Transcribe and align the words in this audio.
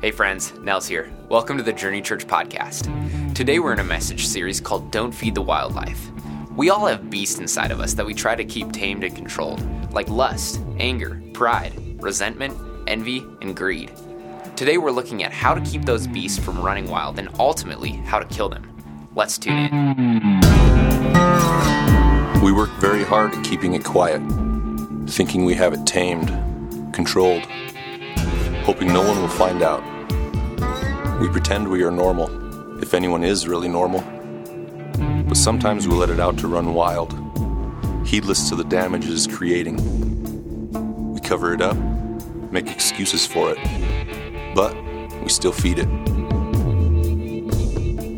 Hey 0.00 0.12
friends, 0.12 0.52
Nels 0.60 0.86
here. 0.86 1.12
Welcome 1.28 1.56
to 1.56 1.64
the 1.64 1.72
Journey 1.72 2.00
Church 2.00 2.24
podcast. 2.24 3.34
Today 3.34 3.58
we're 3.58 3.72
in 3.72 3.80
a 3.80 3.84
message 3.84 4.28
series 4.28 4.60
called 4.60 4.92
Don't 4.92 5.10
Feed 5.10 5.34
the 5.34 5.42
Wildlife. 5.42 6.12
We 6.54 6.70
all 6.70 6.86
have 6.86 7.10
beasts 7.10 7.40
inside 7.40 7.72
of 7.72 7.80
us 7.80 7.94
that 7.94 8.06
we 8.06 8.14
try 8.14 8.36
to 8.36 8.44
keep 8.44 8.70
tamed 8.70 9.02
and 9.02 9.16
controlled, 9.16 9.60
like 9.92 10.08
lust, 10.08 10.60
anger, 10.78 11.20
pride, 11.32 11.74
resentment, 12.00 12.56
envy, 12.86 13.26
and 13.42 13.56
greed. 13.56 13.90
Today 14.54 14.78
we're 14.78 14.92
looking 14.92 15.24
at 15.24 15.32
how 15.32 15.52
to 15.52 15.60
keep 15.62 15.84
those 15.84 16.06
beasts 16.06 16.38
from 16.38 16.62
running 16.62 16.88
wild 16.88 17.18
and 17.18 17.28
ultimately 17.40 17.90
how 17.90 18.20
to 18.20 18.24
kill 18.26 18.48
them. 18.48 18.70
Let's 19.16 19.36
tune 19.36 19.58
in. 19.58 20.40
We 22.40 22.52
work 22.52 22.70
very 22.78 23.02
hard 23.02 23.34
at 23.34 23.44
keeping 23.44 23.74
it 23.74 23.82
quiet, 23.82 24.22
thinking 25.08 25.44
we 25.44 25.54
have 25.54 25.72
it 25.72 25.84
tamed, 25.86 26.28
controlled, 26.94 27.42
hoping 28.68 28.92
no 28.92 29.00
one 29.00 29.18
will 29.18 29.28
find 29.28 29.62
out. 29.62 29.82
We 31.22 31.28
pretend 31.30 31.66
we 31.66 31.82
are 31.84 31.90
normal, 31.90 32.28
if 32.82 32.92
anyone 32.92 33.24
is 33.24 33.48
really 33.48 33.66
normal. 33.66 34.02
But 35.26 35.38
sometimes 35.38 35.88
we 35.88 35.94
let 35.94 36.10
it 36.10 36.20
out 36.20 36.36
to 36.40 36.48
run 36.48 36.74
wild, 36.74 37.14
heedless 38.06 38.50
to 38.50 38.56
the 38.56 38.64
damage 38.64 39.06
it 39.06 39.10
is 39.10 39.26
creating. 39.26 39.76
We 41.14 41.20
cover 41.20 41.54
it 41.54 41.62
up, 41.62 41.78
make 42.52 42.70
excuses 42.70 43.26
for 43.26 43.54
it, 43.56 43.58
but 44.54 44.76
we 45.22 45.30
still 45.30 45.52
feed 45.52 45.78
it. 45.78 45.88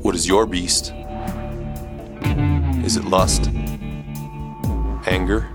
What 0.02 0.16
is 0.16 0.26
your 0.26 0.46
beast? 0.46 0.92
Is 2.84 2.96
it 2.96 3.04
lust? 3.04 3.48
Anger? 5.06 5.48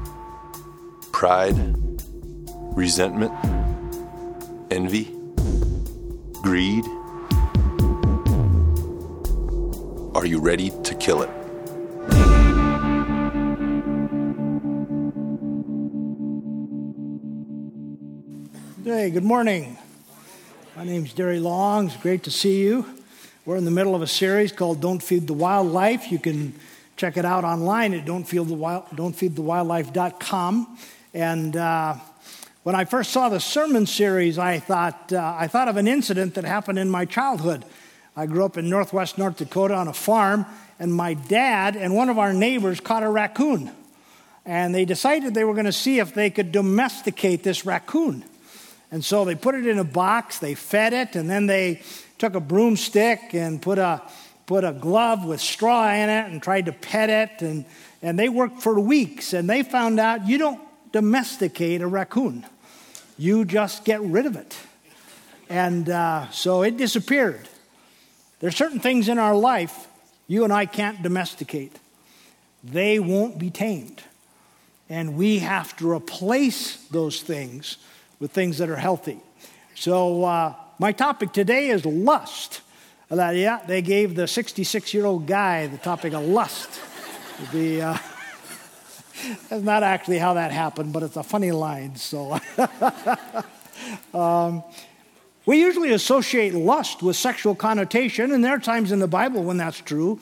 Pride? 1.12 1.76
Resentment? 2.78 3.34
Envy? 4.72 5.12
Greed? 6.42 6.86
Are 10.16 10.26
you 10.26 10.40
ready 10.40 10.72
to 10.84 10.96
kill 10.96 11.22
it? 11.22 11.30
Hey, 18.84 19.10
good 19.10 19.24
morning. 19.24 19.78
My 20.76 20.84
name's 20.84 21.14
Derry 21.14 21.40
Long. 21.40 21.88
It's 21.88 21.98
great 21.98 22.24
to 22.24 22.32
see 22.32 22.62
you. 22.62 22.86
We're 23.46 23.58
in 23.58 23.66
the 23.66 23.72
middle 23.72 23.94
of 23.94 24.02
a 24.02 24.08
series 24.08 24.52
called 24.52 24.82
Don't 24.82 25.02
Feed 25.02 25.28
the 25.28 25.34
Wildlife. 25.34 26.12
You 26.12 26.18
can 26.18 26.54
check 26.98 27.18
it 27.18 27.26
out 27.26 27.44
online 27.44 27.94
at 27.94 28.06
don'tfeedthewildlife.com. 28.06 30.78
And 31.14 31.56
uh, 31.56 31.96
when 32.66 32.74
I 32.74 32.86
first 32.86 33.12
saw 33.12 33.30
the 33.30 33.40
sermon 33.40 33.86
series, 33.86 34.40
I 34.40 34.58
thought, 34.58 35.14
uh, 35.14 35.36
I 35.38 35.46
thought 35.46 35.68
of 35.68 35.78
an 35.78 35.88
incident 35.88 36.34
that 36.34 36.46
happened 36.46 36.80
in 36.80 36.90
my 36.90 37.06
childhood. 37.06 37.64
I 38.18 38.26
grew 38.26 38.44
up 38.44 38.58
in 38.58 38.72
northwest 38.72 39.20
North 39.20 39.38
Dakota 39.38 39.76
on 39.76 39.88
a 39.88 39.94
farm, 39.94 40.48
and 40.80 40.92
my 40.92 41.14
dad 41.14 41.76
and 41.76 41.96
one 41.96 42.10
of 42.10 42.18
our 42.18 42.34
neighbors 42.34 42.80
caught 42.80 43.04
a 43.04 43.10
raccoon. 43.10 43.70
And 44.48 44.74
they 44.74 44.84
decided 44.84 45.36
they 45.36 45.44
were 45.44 45.54
going 45.54 45.68
to 45.68 45.72
see 45.72 46.00
if 46.00 46.16
they 46.16 46.32
could 46.32 46.52
domesticate 46.52 47.44
this 47.44 47.68
raccoon. 47.68 48.26
And 48.90 49.06
so 49.06 49.26
they 49.26 49.36
put 49.36 49.54
it 49.54 49.68
in 49.68 49.78
a 49.78 49.84
box, 49.84 50.40
they 50.40 50.56
fed 50.56 50.92
it, 50.94 51.16
and 51.16 51.30
then 51.30 51.46
they 51.46 51.84
took 52.18 52.34
a 52.34 52.40
broomstick 52.40 53.36
and 53.36 53.62
put 53.62 53.78
a, 53.78 54.02
put 54.48 54.64
a 54.64 54.72
glove 54.72 55.24
with 55.24 55.40
straw 55.40 55.92
in 55.92 56.10
it 56.10 56.32
and 56.32 56.42
tried 56.42 56.66
to 56.66 56.72
pet 56.72 57.12
it. 57.12 57.44
And, 57.44 57.66
and 58.02 58.18
they 58.18 58.28
worked 58.28 58.64
for 58.64 58.80
weeks, 58.80 59.34
and 59.34 59.48
they 59.48 59.62
found 59.62 60.00
out 60.00 60.28
you 60.28 60.40
don't 60.40 60.62
domesticate 60.92 61.82
a 61.82 61.88
raccoon, 61.88 62.44
you 63.18 63.46
just 63.46 63.86
get 63.86 64.02
rid 64.02 64.26
of 64.26 64.36
it. 64.36 64.58
And 65.50 65.90
uh, 65.90 66.30
so 66.32 66.64
it 66.64 66.78
disappeared. 66.78 67.48
There's 68.40 68.56
certain 68.56 68.80
things 68.80 69.10
in 69.10 69.18
our 69.18 69.36
life 69.36 69.88
you 70.28 70.44
and 70.44 70.52
I 70.52 70.66
can't 70.66 71.02
domesticate, 71.04 71.78
they 72.64 73.00
won't 73.00 73.38
be 73.38 73.50
tamed. 73.50 74.04
And 74.90 75.16
we 75.16 75.40
have 75.40 75.76
to 75.78 75.92
replace 75.92 76.78
those 76.88 77.22
things 77.22 77.78
with 78.20 78.32
things 78.32 78.60
that 78.60 78.70
are 78.70 78.76
healthy. 78.76 79.20
So, 79.76 80.24
uh, 80.24 80.54
my 80.78 80.92
topic 80.92 81.32
today 81.32 81.70
is 81.70 81.86
lust. 81.86 82.62
Yeah, 83.10 83.62
they 83.66 83.82
gave 83.82 84.16
the 84.16 84.28
66 84.28 84.94
year 84.94 85.06
old 85.06 85.26
guy 85.26 85.68
the 85.68 85.78
topic 85.78 86.14
of 86.14 86.24
lust. 86.24 86.70
the, 87.52 87.82
uh, 87.82 87.98
that's 89.50 89.64
not 89.64 89.84
actually 89.84 90.18
how 90.18 90.34
that 90.36 90.52
happened, 90.52 90.94
but 90.94 91.04
it's 91.04 91.18
a 91.18 91.24
funny 91.24 91.52
line. 91.52 91.96
So, 91.96 92.40
um, 94.14 94.64
we 95.46 95.60
usually 95.60 95.92
associate 95.92 96.54
lust 96.54 97.04
with 97.04 97.16
sexual 97.16 97.56
connotation, 97.56 98.32
and 98.32 98.44
there 98.44 98.56
are 98.56 98.60
times 98.60 98.92
in 98.92 99.00
the 99.00 99.08
Bible 99.08 99.44
when 99.44 99.58
that's 99.58 99.80
true. 99.80 100.20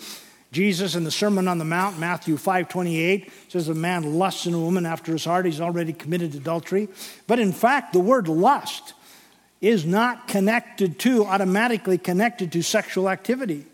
Jesus 0.52 0.94
in 0.94 1.04
the 1.04 1.12
Sermon 1.12 1.48
on 1.48 1.58
the 1.58 1.66
Mount, 1.66 1.98
Matthew 1.98 2.38
5:28, 2.38 3.32
says 3.48 3.70
a 3.70 3.74
man 3.74 4.20
lusts 4.20 4.46
in 4.46 4.54
a 4.54 4.60
woman 4.60 4.86
after 4.86 5.12
his 5.12 5.26
heart, 5.26 5.46
he's 5.46 5.62
already 5.62 5.94
committed 5.94 6.36
adultery. 6.36 6.90
But 7.26 7.40
in 7.40 7.52
fact, 7.52 7.94
the 7.94 8.00
word 8.00 8.28
lust 8.28 8.94
is 9.62 9.86
not 9.86 10.28
connected 10.28 11.00
to, 11.00 11.26
automatically 11.26 11.98
connected 11.98 12.52
to 12.52 12.62
sexual 12.62 13.10
activity. 13.10 13.66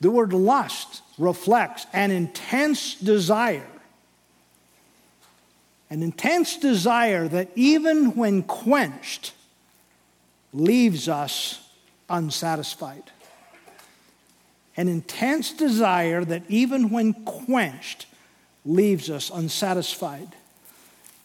The 0.00 0.10
word 0.10 0.32
lust 0.32 1.02
reflects 1.18 1.86
an 1.92 2.10
intense 2.10 2.94
desire. 2.94 3.66
An 5.92 6.02
intense 6.02 6.56
desire 6.56 7.28
that 7.28 7.50
even 7.54 8.16
when 8.16 8.42
quenched 8.42 9.34
leaves 10.52 11.08
us 11.08 11.60
unsatisfied 12.08 13.04
an 14.76 14.88
intense 14.88 15.52
desire 15.52 16.24
that, 16.24 16.42
even 16.48 16.90
when 16.90 17.12
quenched, 17.24 18.06
leaves 18.64 19.10
us 19.10 19.30
unsatisfied. 19.30 20.34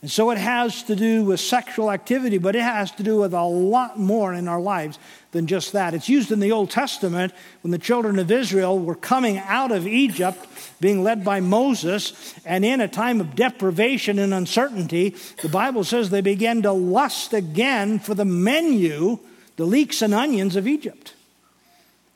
And 0.02 0.12
so 0.12 0.30
it 0.30 0.38
has 0.38 0.84
to 0.84 0.96
do 0.96 1.24
with 1.24 1.40
sexual 1.40 1.90
activity, 1.90 2.38
but 2.38 2.56
it 2.56 2.62
has 2.62 2.91
to 2.91 3.03
do 3.03 3.18
with 3.18 3.34
a 3.34 3.44
lot 3.44 3.97
more 3.97 4.31
in 4.31 4.47
our 4.47 4.62
lives 4.62 5.00
than 5.31 5.47
just 5.47 5.74
that. 5.74 5.96
It's 5.96 6.08
used 6.08 6.31
in 6.31 6.40
the 6.40 6.52
Old 6.52 6.69
Testament 6.69 7.34
when 7.63 7.72
the 7.72 7.80
children 7.80 8.19
of 8.19 8.30
Israel 8.30 8.78
were 8.78 8.94
coming 8.94 9.40
out 9.40 9.72
of 9.72 9.88
Egypt, 9.88 10.46
being 10.80 11.03
led 11.03 11.25
by 11.25 11.40
Moses, 11.40 12.36
and 12.46 12.63
in 12.63 12.80
a 12.80 12.88
time 12.88 13.19
of 13.19 13.36
deprivation 13.36 14.19
and 14.19 14.36
uncertainty, 14.36 15.16
the 15.41 15.50
Bible 15.50 15.84
says 15.84 16.12
they 16.12 16.22
began 16.22 16.62
to 16.62 16.72
lust 16.72 17.34
again 17.34 17.97
for 17.97 18.13
the 18.13 18.25
menu, 18.25 19.18
the 19.56 19.66
leeks 19.66 20.03
and 20.03 20.13
onions 20.13 20.56
of 20.56 20.68
Egypt. 20.68 21.16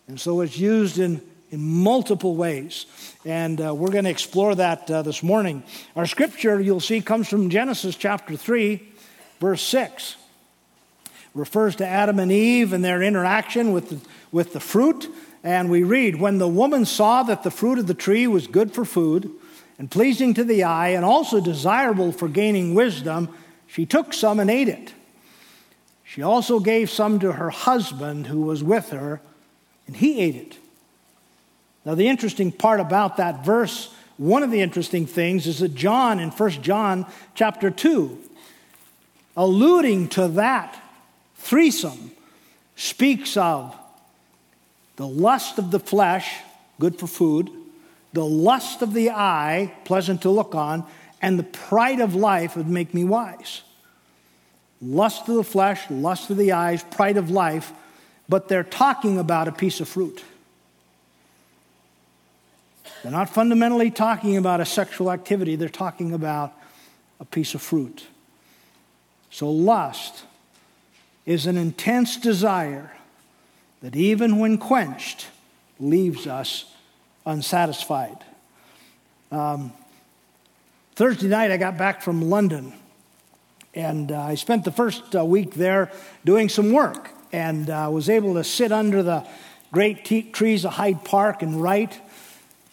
And 0.07 0.19
so 0.19 0.41
it's 0.41 0.59
used 0.59 0.99
in, 0.99 1.19
in 1.51 1.61
multiple 1.61 2.35
ways. 2.35 2.85
And 3.25 3.61
uh, 3.61 3.75
we're 3.75 3.91
going 3.91 4.05
to 4.05 4.09
explore 4.09 4.55
that 4.55 4.89
uh, 4.89 5.01
this 5.01 5.21
morning. 5.21 5.63
Our 5.95 6.05
scripture, 6.05 6.59
you'll 6.59 6.79
see, 6.79 7.01
comes 7.01 7.27
from 7.27 7.49
Genesis 7.49 7.95
chapter 7.95 8.35
3, 8.35 8.81
verse 9.39 9.61
6. 9.61 10.15
refers 11.35 11.75
to 11.75 11.85
Adam 11.85 12.19
and 12.19 12.31
Eve 12.31 12.73
and 12.73 12.83
their 12.83 13.03
interaction 13.03 13.73
with 13.73 13.89
the, 13.89 13.99
with 14.31 14.53
the 14.53 14.59
fruit. 14.61 15.13
And 15.43 15.69
we 15.69 15.83
read, 15.83 16.15
When 16.15 16.37
the 16.37 16.47
woman 16.47 16.85
saw 16.85 17.23
that 17.23 17.43
the 17.43 17.51
fruit 17.51 17.79
of 17.79 17.87
the 17.87 17.93
tree 17.93 18.27
was 18.27 18.47
good 18.47 18.73
for 18.73 18.85
food 18.85 19.29
and 19.77 19.91
pleasing 19.91 20.33
to 20.35 20.43
the 20.43 20.63
eye 20.63 20.89
and 20.89 21.03
also 21.03 21.41
desirable 21.41 22.11
for 22.13 22.29
gaining 22.29 22.73
wisdom, 22.73 23.27
she 23.67 23.85
took 23.85 24.13
some 24.13 24.39
and 24.39 24.49
ate 24.49 24.69
it. 24.69 24.93
She 26.03 26.21
also 26.21 26.59
gave 26.59 26.89
some 26.89 27.19
to 27.19 27.33
her 27.33 27.49
husband 27.49 28.27
who 28.27 28.41
was 28.41 28.63
with 28.63 28.89
her 28.89 29.21
and 29.87 29.95
he 29.95 30.21
ate 30.21 30.35
it. 30.35 30.57
Now, 31.85 31.95
the 31.95 32.07
interesting 32.07 32.51
part 32.51 32.79
about 32.79 33.17
that 33.17 33.43
verse, 33.43 33.93
one 34.17 34.43
of 34.43 34.51
the 34.51 34.61
interesting 34.61 35.05
things 35.05 35.47
is 35.47 35.59
that 35.59 35.73
John 35.73 36.19
in 36.19 36.29
1 36.29 36.49
John 36.61 37.05
chapter 37.33 37.71
2, 37.71 38.17
alluding 39.35 40.09
to 40.09 40.27
that 40.29 40.81
threesome, 41.35 42.11
speaks 42.75 43.35
of 43.37 43.75
the 44.95 45.07
lust 45.07 45.57
of 45.57 45.71
the 45.71 45.79
flesh, 45.79 46.35
good 46.79 46.99
for 46.99 47.07
food, 47.07 47.49
the 48.13 48.25
lust 48.25 48.81
of 48.81 48.93
the 48.93 49.09
eye, 49.09 49.73
pleasant 49.85 50.21
to 50.23 50.29
look 50.29 50.53
on, 50.53 50.85
and 51.21 51.39
the 51.39 51.43
pride 51.43 51.99
of 51.99 52.13
life 52.13 52.55
would 52.55 52.67
make 52.67 52.93
me 52.93 53.03
wise. 53.03 53.61
Lust 54.81 55.27
of 55.29 55.35
the 55.35 55.43
flesh, 55.43 55.89
lust 55.89 56.29
of 56.29 56.37
the 56.37 56.51
eyes, 56.51 56.83
pride 56.83 57.17
of 57.17 57.29
life 57.29 57.71
but 58.31 58.47
they're 58.47 58.63
talking 58.63 59.17
about 59.17 59.49
a 59.49 59.51
piece 59.51 59.81
of 59.81 59.89
fruit. 59.89 60.23
They're 63.01 63.11
not 63.11 63.29
fundamentally 63.29 63.91
talking 63.91 64.37
about 64.37 64.61
a 64.61 64.65
sexual 64.65 65.11
activity, 65.11 65.55
they're 65.55 65.69
talking 65.69 66.13
about 66.13 66.53
a 67.19 67.25
piece 67.25 67.53
of 67.55 67.61
fruit. 67.61 68.05
So, 69.29 69.49
lust 69.49 70.23
is 71.25 71.45
an 71.45 71.57
intense 71.57 72.17
desire 72.17 72.91
that, 73.81 73.95
even 73.95 74.37
when 74.39 74.57
quenched, 74.57 75.27
leaves 75.79 76.27
us 76.27 76.65
unsatisfied. 77.25 78.17
Um, 79.31 79.71
Thursday 80.95 81.27
night, 81.27 81.51
I 81.51 81.57
got 81.57 81.77
back 81.77 82.01
from 82.01 82.29
London, 82.29 82.73
and 83.73 84.11
uh, 84.11 84.21
I 84.21 84.35
spent 84.35 84.65
the 84.65 84.71
first 84.71 85.15
uh, 85.15 85.23
week 85.23 85.53
there 85.53 85.91
doing 86.25 86.49
some 86.49 86.71
work 86.71 87.11
and 87.31 87.69
uh, 87.69 87.89
was 87.91 88.09
able 88.09 88.33
to 88.35 88.43
sit 88.43 88.71
under 88.71 89.01
the 89.01 89.25
great 89.71 90.03
t- 90.03 90.23
trees 90.23 90.65
of 90.65 90.73
Hyde 90.73 91.05
Park 91.05 91.41
and 91.41 91.61
write. 91.61 91.99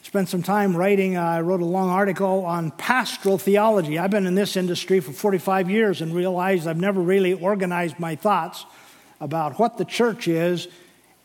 Spent 0.09 0.31
some 0.31 0.43
time 0.43 0.75
writing. 0.75 1.19
Uh, 1.19 1.23
I 1.23 1.43
wrote 1.43 1.61
a 1.61 1.67
long 1.67 1.91
article 1.91 2.47
on 2.47 2.71
pastoral 2.71 3.37
theology. 3.37 3.99
I've 3.99 4.11
been 4.11 4.27
in 4.27 4.35
this 4.35 4.57
industry 4.57 5.01
for 5.01 5.13
45 5.13 5.69
years 5.69 6.01
and 6.01 6.15
realized 6.15 6.67
I've 6.67 6.81
never 6.81 6.99
really 6.99 7.35
organized 7.35 8.01
my 8.01 8.17
thoughts 8.17 8.65
about 9.21 9.59
what 9.59 9.77
the 9.77 9.85
church 9.85 10.27
is 10.27 10.67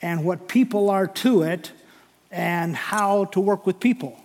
and 0.01 0.25
what 0.25 0.49
people 0.49 0.89
are 0.89 1.07
to 1.07 1.43
it 1.43 1.71
and 2.29 2.75
how 2.75 3.23
to 3.23 3.39
work 3.39 3.65
with 3.65 3.79
people. 3.79 4.19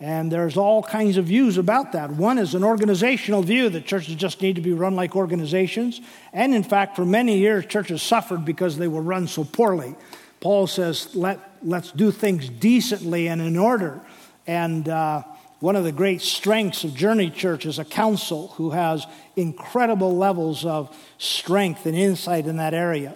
And 0.00 0.30
there's 0.30 0.58
all 0.58 0.82
kinds 0.82 1.16
of 1.16 1.24
views 1.24 1.56
about 1.56 1.92
that. 1.92 2.10
One 2.10 2.36
is 2.36 2.54
an 2.54 2.64
organizational 2.64 3.42
view 3.42 3.70
that 3.70 3.86
churches 3.86 4.16
just 4.16 4.42
need 4.42 4.56
to 4.56 4.60
be 4.60 4.74
run 4.74 4.96
like 4.96 5.16
organizations. 5.16 6.02
And 6.34 6.54
in 6.54 6.62
fact, 6.62 6.94
for 6.94 7.06
many 7.06 7.38
years, 7.38 7.64
churches 7.64 8.02
suffered 8.02 8.44
because 8.44 8.76
they 8.76 8.86
were 8.86 9.00
run 9.00 9.28
so 9.28 9.44
poorly. 9.44 9.94
Paul 10.40 10.66
says, 10.66 11.16
Let, 11.16 11.40
let's 11.62 11.92
do 11.92 12.10
things 12.10 12.48
decently 12.48 13.28
and 13.28 13.40
in 13.40 13.56
order. 13.56 14.00
And 14.46 14.88
uh, 14.88 15.22
one 15.60 15.76
of 15.76 15.84
the 15.84 15.92
great 15.92 16.22
strengths 16.22 16.84
of 16.84 16.94
Journey 16.94 17.30
Church 17.30 17.66
is 17.66 17.78
a 17.78 17.84
council 17.84 18.48
who 18.56 18.70
has 18.70 19.06
incredible 19.36 20.16
levels 20.16 20.64
of 20.64 20.96
strength 21.18 21.86
and 21.86 21.96
insight 21.96 22.46
in 22.46 22.56
that 22.58 22.74
area. 22.74 23.14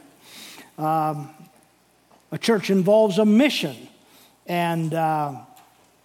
Um, 0.78 1.30
a 2.32 2.38
church 2.38 2.70
involves 2.70 3.18
a 3.18 3.24
mission. 3.24 3.76
And 4.46 4.92
uh, 4.92 5.36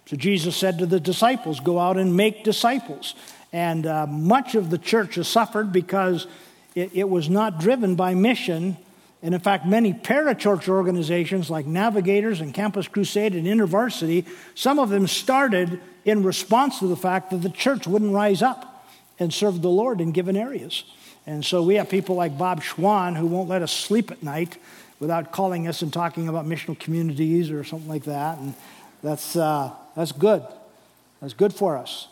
so 0.06 0.16
Jesus 0.16 0.56
said 0.56 0.78
to 0.78 0.86
the 0.86 1.00
disciples, 1.00 1.58
Go 1.60 1.78
out 1.78 1.96
and 1.96 2.16
make 2.16 2.44
disciples. 2.44 3.14
And 3.52 3.86
uh, 3.86 4.06
much 4.06 4.54
of 4.54 4.70
the 4.70 4.78
church 4.78 5.16
has 5.16 5.26
suffered 5.26 5.72
because 5.72 6.26
it, 6.74 6.90
it, 6.94 7.08
was 7.08 7.30
not 7.30 7.58
driven 7.58 7.94
by 7.94 8.14
mission. 8.14 8.76
And 9.22 9.34
in 9.34 9.40
fact, 9.40 9.66
many 9.66 9.92
parachurch 9.92 10.68
organizations 10.68 11.50
like 11.50 11.66
Navigators 11.66 12.40
and 12.40 12.54
Campus 12.54 12.86
Crusade 12.86 13.34
and 13.34 13.46
InterVarsity, 13.46 14.26
some 14.54 14.78
of 14.78 14.90
them 14.90 15.08
started 15.08 15.80
in 16.04 16.22
response 16.22 16.78
to 16.78 16.86
the 16.86 16.96
fact 16.96 17.30
that 17.30 17.38
the 17.38 17.50
church 17.50 17.86
wouldn't 17.86 18.14
rise 18.14 18.42
up 18.42 18.88
and 19.18 19.34
serve 19.34 19.60
the 19.60 19.68
Lord 19.68 20.00
in 20.00 20.12
given 20.12 20.36
areas. 20.36 20.84
And 21.26 21.44
so 21.44 21.62
we 21.62 21.74
have 21.74 21.90
people 21.90 22.14
like 22.14 22.38
Bob 22.38 22.62
Schwan 22.62 23.16
who 23.16 23.26
won't 23.26 23.48
let 23.48 23.60
us 23.60 23.72
sleep 23.72 24.10
at 24.10 24.22
night 24.22 24.56
without 25.00 25.32
calling 25.32 25.66
us 25.66 25.82
and 25.82 25.92
talking 25.92 26.28
about 26.28 26.46
missional 26.46 26.78
communities 26.78 27.50
or 27.50 27.64
something 27.64 27.88
like 27.88 28.04
that. 28.04 28.38
And 28.38 28.54
that's, 29.02 29.36
uh, 29.36 29.72
that's 29.96 30.12
good. 30.12 30.44
That's 31.20 31.34
good 31.34 31.52
for 31.52 31.76
us. 31.76 32.08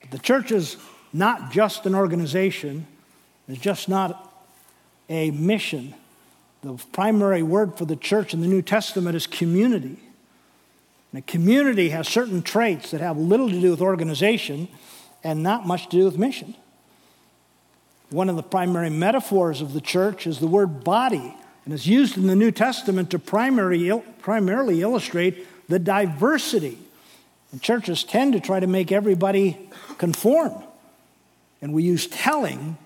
But 0.00 0.10
the 0.10 0.18
church 0.18 0.50
is 0.50 0.76
not 1.12 1.52
just 1.52 1.86
an 1.86 1.94
organization, 1.94 2.86
it's 3.46 3.60
just 3.60 3.88
not 3.88 4.32
a 5.08 5.30
mission. 5.30 5.94
The 6.64 6.82
primary 6.92 7.42
word 7.42 7.76
for 7.76 7.84
the 7.84 7.94
church 7.94 8.32
in 8.32 8.40
the 8.40 8.46
New 8.46 8.62
Testament 8.62 9.14
is 9.14 9.26
community. 9.26 9.98
And 11.12 11.18
a 11.18 11.20
community 11.20 11.90
has 11.90 12.08
certain 12.08 12.40
traits 12.40 12.90
that 12.92 13.02
have 13.02 13.18
little 13.18 13.50
to 13.50 13.60
do 13.60 13.70
with 13.70 13.82
organization 13.82 14.68
and 15.22 15.42
not 15.42 15.66
much 15.66 15.90
to 15.90 15.98
do 15.98 16.06
with 16.06 16.16
mission. 16.16 16.54
One 18.08 18.30
of 18.30 18.36
the 18.36 18.42
primary 18.42 18.88
metaphors 18.88 19.60
of 19.60 19.74
the 19.74 19.80
church 19.82 20.26
is 20.26 20.38
the 20.38 20.46
word 20.46 20.84
body, 20.84 21.36
and 21.66 21.74
it's 21.74 21.86
used 21.86 22.16
in 22.16 22.28
the 22.28 22.36
New 22.36 22.50
Testament 22.50 23.10
to 23.10 23.18
primary, 23.18 23.92
primarily 24.20 24.80
illustrate 24.80 25.46
the 25.68 25.78
diversity. 25.78 26.78
And 27.52 27.60
churches 27.60 28.04
tend 28.04 28.32
to 28.32 28.40
try 28.40 28.58
to 28.58 28.66
make 28.66 28.90
everybody 28.90 29.68
conform. 29.98 30.54
And 31.60 31.74
we 31.74 31.82
use 31.82 32.06
telling 32.06 32.78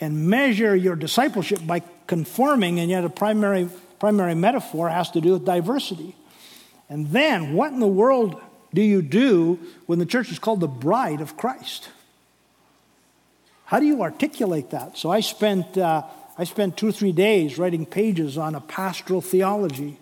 and 0.00 0.28
measure 0.28 0.76
your 0.76 0.96
discipleship 0.96 1.66
by 1.66 1.82
conforming, 2.06 2.80
and 2.80 2.90
yet 2.90 3.04
a 3.04 3.08
primary, 3.08 3.68
primary 3.98 4.34
metaphor 4.34 4.88
has 4.88 5.10
to 5.12 5.20
do 5.20 5.32
with 5.32 5.44
diversity. 5.44 6.16
And 6.88 7.08
then, 7.08 7.54
what 7.54 7.72
in 7.72 7.80
the 7.80 7.86
world 7.86 8.40
do 8.72 8.82
you 8.82 9.02
do 9.02 9.58
when 9.86 9.98
the 9.98 10.06
church 10.06 10.30
is 10.30 10.38
called 10.38 10.60
the 10.60 10.68
bride 10.68 11.20
of 11.20 11.36
Christ? 11.36 11.88
How 13.66 13.80
do 13.80 13.86
you 13.86 14.02
articulate 14.02 14.70
that? 14.70 14.98
So 14.98 15.10
I 15.10 15.20
spent, 15.20 15.78
uh, 15.78 16.02
I 16.36 16.44
spent 16.44 16.76
two 16.76 16.88
or 16.88 16.92
three 16.92 17.12
days 17.12 17.58
writing 17.58 17.86
pages 17.86 18.36
on 18.36 18.54
a 18.54 18.60
pastoral 18.60 19.20
theology. 19.20 19.98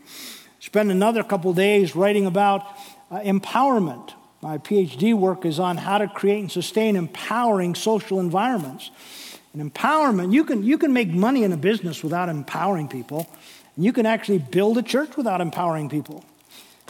Spent 0.58 0.90
another 0.90 1.22
couple 1.22 1.52
days 1.52 1.94
writing 1.94 2.26
about 2.26 2.66
uh, 3.10 3.20
empowerment. 3.20 4.12
My 4.40 4.58
PhD 4.58 5.14
work 5.14 5.44
is 5.44 5.60
on 5.60 5.76
how 5.76 5.98
to 5.98 6.08
create 6.08 6.40
and 6.40 6.50
sustain 6.50 6.96
empowering 6.96 7.75
social 7.76 8.19
environments. 8.19 8.90
And 9.52 9.72
empowerment, 9.72 10.32
you 10.32 10.44
can, 10.44 10.62
you 10.62 10.78
can 10.78 10.93
make 10.93 11.08
money 11.08 11.44
in 11.44 11.52
a 11.52 11.56
business 11.56 12.02
without 12.02 12.28
empowering 12.28 12.88
people. 12.88 13.28
And 13.76 13.84
you 13.84 13.93
can 13.93 14.06
actually 14.06 14.38
build 14.38 14.78
a 14.78 14.82
church 14.82 15.16
without 15.16 15.40
empowering 15.40 15.88
people. 15.88 16.25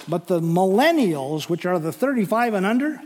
But 0.08 0.26
the 0.26 0.40
millennials, 0.40 1.48
which 1.48 1.66
are 1.66 1.78
the 1.78 1.92
35 1.92 2.54
and 2.54 2.66
under, 2.66 3.00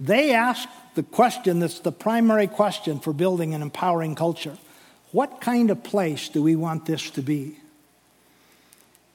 they 0.00 0.32
ask 0.32 0.68
the 0.94 1.02
question 1.02 1.60
that's 1.60 1.80
the 1.80 1.92
primary 1.92 2.46
question 2.46 3.00
for 3.00 3.12
building 3.12 3.54
an 3.54 3.62
empowering 3.62 4.14
culture 4.14 4.56
What 5.12 5.40
kind 5.40 5.70
of 5.70 5.82
place 5.82 6.28
do 6.28 6.42
we 6.42 6.56
want 6.56 6.86
this 6.86 7.10
to 7.10 7.22
be? 7.22 7.56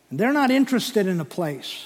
And 0.10 0.20
they're 0.20 0.34
not 0.34 0.52
interested 0.52 1.08
in 1.08 1.20
a 1.20 1.26
place 1.26 1.86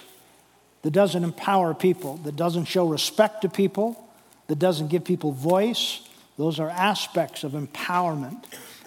that 0.81 0.91
doesn't 0.91 1.23
empower 1.23 1.73
people, 1.73 2.17
that 2.17 2.35
doesn't 2.35 2.65
show 2.65 2.87
respect 2.87 3.41
to 3.41 3.49
people, 3.49 4.07
that 4.47 4.59
doesn't 4.59 4.87
give 4.87 5.03
people 5.03 5.31
voice. 5.31 6.01
Those 6.37 6.59
are 6.59 6.69
aspects 6.69 7.43
of 7.43 7.53
empowerment. 7.53 8.43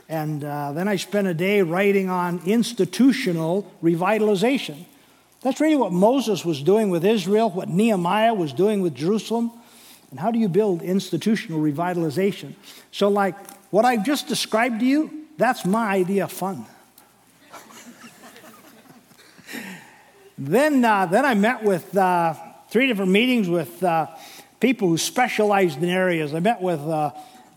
And 0.09 0.45
uh, 0.45 0.73
then 0.73 0.89
I 0.89 0.97
spent 0.97 1.27
a 1.27 1.35
day 1.35 1.63
writing 1.63 2.09
on 2.09 2.41
institutional 2.47 3.71
revitalization. 3.83 4.87
That's 5.43 5.61
really 5.61 5.77
what 5.77 5.93
Moses 5.93 6.45
was 6.45 6.63
doing 6.63 6.91
with 6.91 7.05
Israel, 7.05 7.51
what 7.51 7.69
Nehemiah 7.69 8.35
was 8.35 8.53
doing 8.53 8.83
with 8.83 8.95
Jerusalem. 8.95 9.53
And 10.11 10.21
how 10.21 10.31
do 10.31 10.39
you 10.39 10.49
build 10.49 10.83
institutional 10.83 11.61
revitalization? 11.61 12.55
So, 12.93 13.09
like 13.09 13.35
what 13.71 13.85
I've 13.85 14.05
just 14.05 14.29
described 14.29 14.81
to 14.81 14.87
you, 14.87 15.27
that's 15.39 15.65
my 15.65 15.93
idea 15.93 16.25
of 16.25 16.33
fun. 16.33 16.67
Then, 20.43 20.83
uh, 20.83 21.05
then 21.05 21.27
I 21.27 21.35
met 21.35 21.63
with 21.65 21.95
uh, 21.95 22.33
three 22.71 22.87
different 22.87 23.11
meetings 23.11 23.47
with 23.47 23.83
uh, 23.83 24.07
people 24.59 24.89
who 24.89 24.97
specialized 24.97 25.83
in 25.83 25.91
areas. 25.91 26.33
I 26.33 26.41
met 26.41 26.63
with 26.63 26.81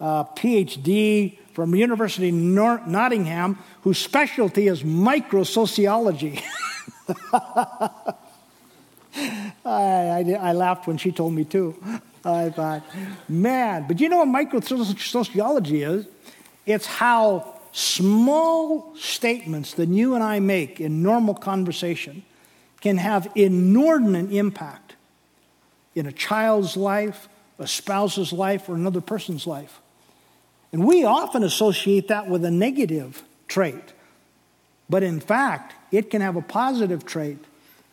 Uh, 0.04 0.26
a 0.28 0.30
PhD 0.36 1.38
from 1.54 1.74
University 1.74 2.30
Nor- 2.30 2.86
Nottingham 2.86 3.58
whose 3.84 3.98
specialty 3.98 4.68
is 4.68 4.84
microsociology. 4.84 6.44
I, 9.64 9.64
I, 9.66 10.38
I, 10.42 10.52
laughed 10.52 10.88
when 10.88 10.98
she 10.98 11.14
told 11.14 11.34
me 11.34 11.46
too. 11.46 11.82
I 12.26 12.50
thought, 12.50 12.84
man, 13.30 13.86
but 13.88 14.02
you 14.02 14.10
know 14.10 14.18
what 14.18 14.28
microsociology 14.28 15.88
is? 15.88 16.06
It's 16.66 16.86
how 16.86 17.62
small 17.72 18.94
statements 18.98 19.74
that 19.76 19.88
you 19.88 20.16
and 20.16 20.24
I 20.24 20.42
make 20.42 20.82
in 20.82 21.02
normal 21.02 21.34
conversation 21.34 22.24
can 22.82 22.98
have 22.98 23.32
inordinate 23.36 24.34
impact 24.34 24.98
in 25.96 26.08
a 26.08 26.12
child's 26.12 26.76
life, 26.76 27.30
a 27.58 27.68
spouse's 27.68 28.34
life, 28.34 28.68
or 28.68 28.76
another 28.76 29.00
person's 29.00 29.48
life. 29.48 29.80
And 30.74 30.86
we 30.86 31.06
often 31.06 31.44
associate 31.44 32.10
that 32.10 32.28
with 32.28 32.44
a 32.44 32.52
negative 32.52 33.24
trait. 33.48 33.94
But 34.90 35.04
in 35.04 35.20
fact, 35.20 35.76
it 35.92 36.10
can 36.10 36.22
have 36.22 36.36
a 36.36 36.42
positive 36.42 37.06
trait. 37.06 37.38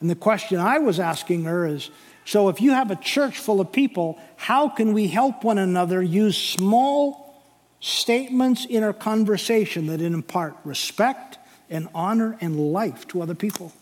And 0.01 0.11
the 0.11 0.15
question 0.15 0.59
I 0.59 0.79
was 0.79 0.99
asking 0.99 1.45
her 1.45 1.67
is 1.67 1.91
so 2.25 2.49
if 2.49 2.61
you 2.61 2.73
have 2.73 2.91
a 2.91 2.97
church 2.97 3.39
full 3.39 3.61
of 3.61 3.73
people, 3.73 4.19
how 4.37 4.69
can 4.69 4.93
we 4.93 5.09
help 5.09 5.45
one 5.45 5.59
another 5.59 6.03
use 6.03 6.37
small 6.37 7.43
statements 7.81 8.65
in 8.65 8.83
our 8.83 8.93
conversation 8.93 9.87
that 9.87 10.01
impart 10.01 10.55
respect 10.65 11.39
and 11.69 11.89
honor 11.95 12.37
and 12.41 12.73
life 12.73 13.07
to 13.09 13.21
other 13.21 13.35
people? 13.35 13.73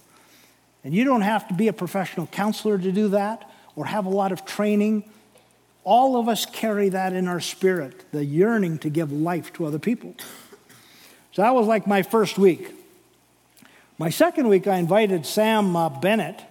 And 0.83 0.95
you 0.95 1.05
don't 1.05 1.23
have 1.23 1.47
to 1.49 1.55
be 1.55 1.69
a 1.69 1.73
professional 1.73 2.27
counselor 2.27 2.79
to 2.79 2.93
do 2.93 3.09
that 3.09 3.51
or 3.77 3.85
have 3.85 4.07
a 4.07 4.11
lot 4.11 4.33
of 4.33 4.45
training. 4.45 5.05
All 5.91 6.21
of 6.21 6.29
us 6.29 6.45
carry 6.45 6.91
that 6.91 7.15
in 7.15 7.27
our 7.27 7.41
spirit, 7.41 8.05
the 8.13 8.23
yearning 8.23 8.77
to 8.81 8.91
give 8.91 9.11
life 9.11 9.55
to 9.55 9.65
other 9.65 9.79
people. 9.79 10.15
So 11.33 11.41
that 11.41 11.55
was 11.55 11.67
like 11.67 11.87
my 11.87 12.03
first 12.03 12.37
week. 12.37 12.75
My 13.97 14.11
second 14.11 14.49
week, 14.49 14.67
I 14.67 14.77
invited 14.77 15.25
Sam 15.25 15.75
uh, 15.75 15.89
Bennett, 15.89 16.43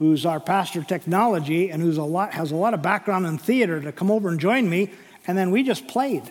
who's 0.00 0.26
our 0.26 0.40
pastor 0.40 0.80
of 0.80 0.88
technology 0.88 1.70
and 1.70 1.80
who's 1.80 1.96
a 1.96 2.02
lot, 2.02 2.34
has 2.34 2.50
a 2.50 2.56
lot 2.56 2.74
of 2.74 2.82
background 2.82 3.24
in 3.24 3.38
theater, 3.38 3.80
to 3.80 3.92
come 3.92 4.10
over 4.10 4.28
and 4.28 4.40
join 4.40 4.68
me. 4.68 4.90
And 5.28 5.38
then 5.38 5.52
we 5.52 5.62
just 5.62 5.86
played. 5.86 6.24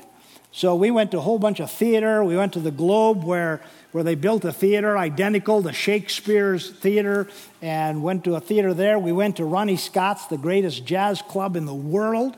So 0.51 0.75
we 0.75 0.91
went 0.91 1.11
to 1.11 1.19
a 1.19 1.21
whole 1.21 1.39
bunch 1.39 1.61
of 1.61 1.71
theater. 1.71 2.21
We 2.21 2.35
went 2.35 2.51
to 2.51 2.59
the 2.59 2.69
Globe 2.69 3.23
where 3.23 3.61
where 3.95 4.03
they 4.03 4.15
built 4.15 4.43
a 4.43 4.51
theater 4.51 4.97
identical 4.97 5.63
to 5.63 5.71
Shakespeare's 5.71 6.69
theater 6.69 7.29
and 7.61 8.03
went 8.03 8.25
to 8.25 8.35
a 8.35 8.41
theater 8.41 8.73
there. 8.73 8.99
We 8.99 9.13
went 9.13 9.37
to 9.37 9.45
Ronnie 9.45 9.77
Scott's, 9.77 10.27
the 10.27 10.37
greatest 10.37 10.83
jazz 10.85 11.21
club 11.21 11.55
in 11.55 11.65
the 11.65 11.73
world, 11.73 12.35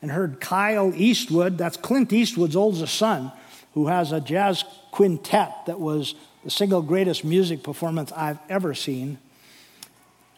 and 0.00 0.10
heard 0.10 0.40
Kyle 0.40 0.94
Eastwood, 0.94 1.58
that's 1.58 1.76
Clint 1.76 2.14
Eastwood's 2.14 2.56
oldest 2.56 2.94
son, 2.94 3.30
who 3.74 3.88
has 3.88 4.10
a 4.10 4.22
jazz 4.22 4.64
quintet 4.90 5.66
that 5.66 5.78
was 5.78 6.14
the 6.44 6.50
single 6.50 6.80
greatest 6.80 7.26
music 7.26 7.62
performance 7.62 8.10
I've 8.12 8.38
ever 8.48 8.72
seen. 8.72 9.18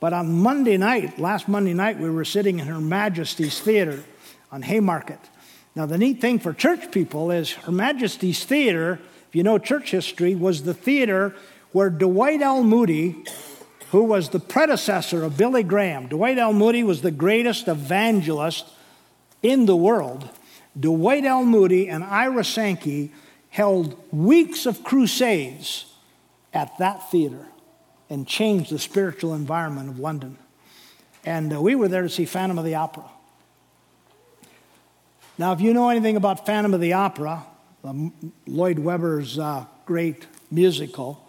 But 0.00 0.12
on 0.12 0.41
Monday 0.43 0.77
night, 0.77 1.21
last 1.21 1.47
Monday 1.47 1.73
night, 1.73 2.00
we 2.00 2.11
were 2.11 2.25
sitting 2.25 2.59
in 2.59 2.67
Her 2.67 2.81
Majesty's 2.81 3.61
Theater 3.61 4.03
on 4.50 4.62
Haymarket. 4.62 5.21
Now, 5.77 5.87
the 5.87 5.99
neat 5.99 6.21
thing 6.21 6.41
for 6.41 6.53
church 6.53 6.91
people 6.91 7.31
is 7.31 7.53
Her 7.53 7.71
Majesty's 7.71 8.43
Theater, 8.43 8.99
if 9.28 9.37
you 9.37 9.42
know 9.42 9.58
church 9.58 9.90
history, 9.90 10.35
was 10.35 10.62
the 10.62 10.75
theater 10.75 11.35
where 11.73 11.90
Dwight 11.90 12.40
L. 12.40 12.62
Moody, 12.62 13.25
who 13.90 14.04
was 14.04 14.30
the 14.30 14.40
predecessor 14.40 15.23
of 15.23 15.37
Billy 15.37 15.62
Graham, 15.62 16.08
Dwight 16.08 16.38
L. 16.38 16.52
Moody 16.52 16.82
was 16.82 17.02
the 17.02 17.11
greatest 17.11 17.68
evangelist 17.68 18.66
in 19.42 19.66
the 19.66 19.76
world. 19.76 20.28
Dwight 20.78 21.25
L. 21.25 21.44
Moody 21.44 21.88
and 21.88 22.02
Ira 22.04 22.44
Sankey 22.44 23.12
held 23.50 23.97
weeks 24.12 24.64
of 24.64 24.82
crusades 24.82 25.85
at 26.54 26.76
that 26.78 27.11
theater 27.11 27.47
and 28.08 28.26
changed 28.26 28.70
the 28.70 28.78
spiritual 28.78 29.35
environment 29.35 29.90
of 29.90 29.99
London. 29.99 30.38
And 31.25 31.52
uh, 31.52 31.61
we 31.61 31.75
were 31.75 31.88
there 31.88 32.02
to 32.02 32.08
see 32.08 32.25
Phantom 32.25 32.58
of 32.58 32.64
the 32.64 32.76
Opera. 32.76 33.04
Now, 35.37 35.52
if 35.52 35.61
you 35.61 35.75
know 35.75 35.90
anything 35.90 36.16
about 36.16 36.47
Phantom 36.47 36.73
of 36.73 36.80
the 36.80 36.94
Opera, 36.94 37.44
Lloyd 38.47 38.78
Webber's 38.78 39.38
uh, 39.38 39.64
great 39.87 40.26
musical, 40.50 41.25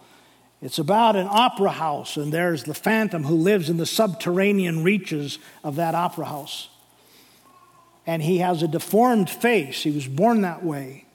it's 0.62 0.78
about 0.78 1.16
an 1.16 1.26
opera 1.30 1.70
house, 1.70 2.16
and 2.16 2.32
there's 2.32 2.64
the 2.64 2.74
phantom 2.74 3.24
who 3.24 3.36
lives 3.36 3.70
in 3.70 3.78
the 3.78 3.86
subterranean 3.86 4.84
reaches 4.84 5.38
of 5.64 5.76
that 5.76 5.94
opera 5.94 6.26
house. 6.26 6.68
And 8.06 8.22
he 8.22 8.38
has 8.38 8.62
a 8.62 8.68
deformed 8.68 9.30
face. 9.30 9.82
He 9.82 9.90
was 9.90 10.06
born 10.06 10.42
that 10.42 10.62
way. 10.62 11.06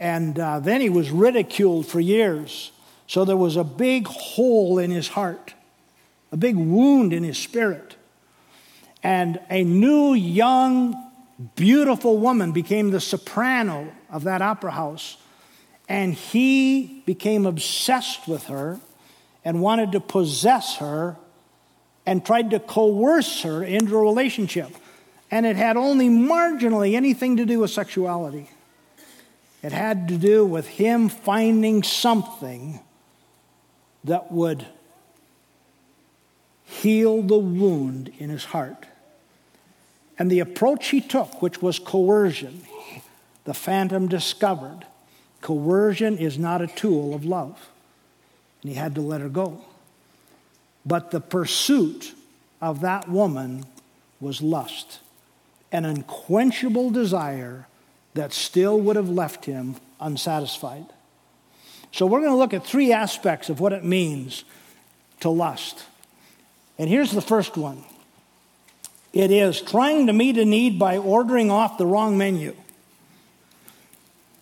And 0.00 0.38
uh, 0.38 0.60
then 0.60 0.80
he 0.80 0.88
was 0.88 1.10
ridiculed 1.10 1.86
for 1.86 2.00
years. 2.00 2.72
So 3.06 3.24
there 3.24 3.36
was 3.36 3.56
a 3.56 3.64
big 3.64 4.06
hole 4.06 4.78
in 4.78 4.90
his 4.90 5.08
heart, 5.08 5.54
a 6.32 6.36
big 6.36 6.56
wound 6.56 7.12
in 7.12 7.22
his 7.22 7.38
spirit. 7.38 7.96
And 9.02 9.40
a 9.50 9.62
new, 9.62 10.14
young, 10.14 10.94
beautiful 11.54 12.18
woman 12.18 12.52
became 12.52 12.90
the 12.90 13.00
soprano 13.00 13.92
of 14.10 14.24
that 14.24 14.42
opera 14.42 14.72
house. 14.72 15.16
And 15.88 16.14
he 16.14 17.02
became 17.06 17.46
obsessed 17.46 18.28
with 18.28 18.44
her 18.44 18.80
and 19.44 19.62
wanted 19.62 19.92
to 19.92 20.00
possess 20.00 20.76
her 20.76 21.16
and 22.04 22.24
tried 22.24 22.50
to 22.50 22.60
coerce 22.60 23.42
her 23.42 23.62
into 23.62 23.96
a 23.96 24.00
relationship. 24.00 24.70
And 25.30 25.44
it 25.44 25.56
had 25.56 25.76
only 25.76 26.08
marginally 26.08 26.94
anything 26.94 27.36
to 27.36 27.44
do 27.44 27.60
with 27.60 27.70
sexuality. 27.70 28.50
It 29.62 29.72
had 29.72 30.08
to 30.08 30.16
do 30.16 30.46
with 30.46 30.66
him 30.66 31.08
finding 31.08 31.82
something 31.82 32.80
that 34.04 34.30
would 34.30 34.66
heal 36.64 37.22
the 37.22 37.38
wound 37.38 38.12
in 38.18 38.30
his 38.30 38.44
heart. 38.44 38.86
And 40.18 40.30
the 40.30 40.40
approach 40.40 40.88
he 40.88 41.00
took, 41.00 41.40
which 41.42 41.62
was 41.62 41.78
coercion, 41.78 42.62
the 43.48 43.54
phantom 43.54 44.08
discovered 44.08 44.80
coercion 45.40 46.18
is 46.18 46.36
not 46.36 46.60
a 46.60 46.66
tool 46.66 47.14
of 47.14 47.24
love. 47.24 47.70
And 48.60 48.70
he 48.70 48.76
had 48.76 48.94
to 48.96 49.00
let 49.00 49.22
her 49.22 49.30
go. 49.30 49.64
But 50.84 51.12
the 51.12 51.20
pursuit 51.22 52.12
of 52.60 52.82
that 52.82 53.08
woman 53.08 53.64
was 54.20 54.42
lust, 54.42 55.00
an 55.72 55.86
unquenchable 55.86 56.90
desire 56.90 57.66
that 58.12 58.34
still 58.34 58.78
would 58.82 58.96
have 58.96 59.08
left 59.08 59.46
him 59.46 59.76
unsatisfied. 59.98 60.84
So, 61.90 62.04
we're 62.04 62.20
going 62.20 62.32
to 62.32 62.36
look 62.36 62.52
at 62.52 62.66
three 62.66 62.92
aspects 62.92 63.48
of 63.48 63.60
what 63.60 63.72
it 63.72 63.82
means 63.82 64.44
to 65.20 65.30
lust. 65.30 65.84
And 66.76 66.90
here's 66.90 67.12
the 67.12 67.22
first 67.22 67.56
one 67.56 67.82
it 69.14 69.30
is 69.30 69.62
trying 69.62 70.06
to 70.08 70.12
meet 70.12 70.36
a 70.36 70.44
need 70.44 70.78
by 70.78 70.98
ordering 70.98 71.50
off 71.50 71.78
the 71.78 71.86
wrong 71.86 72.18
menu. 72.18 72.54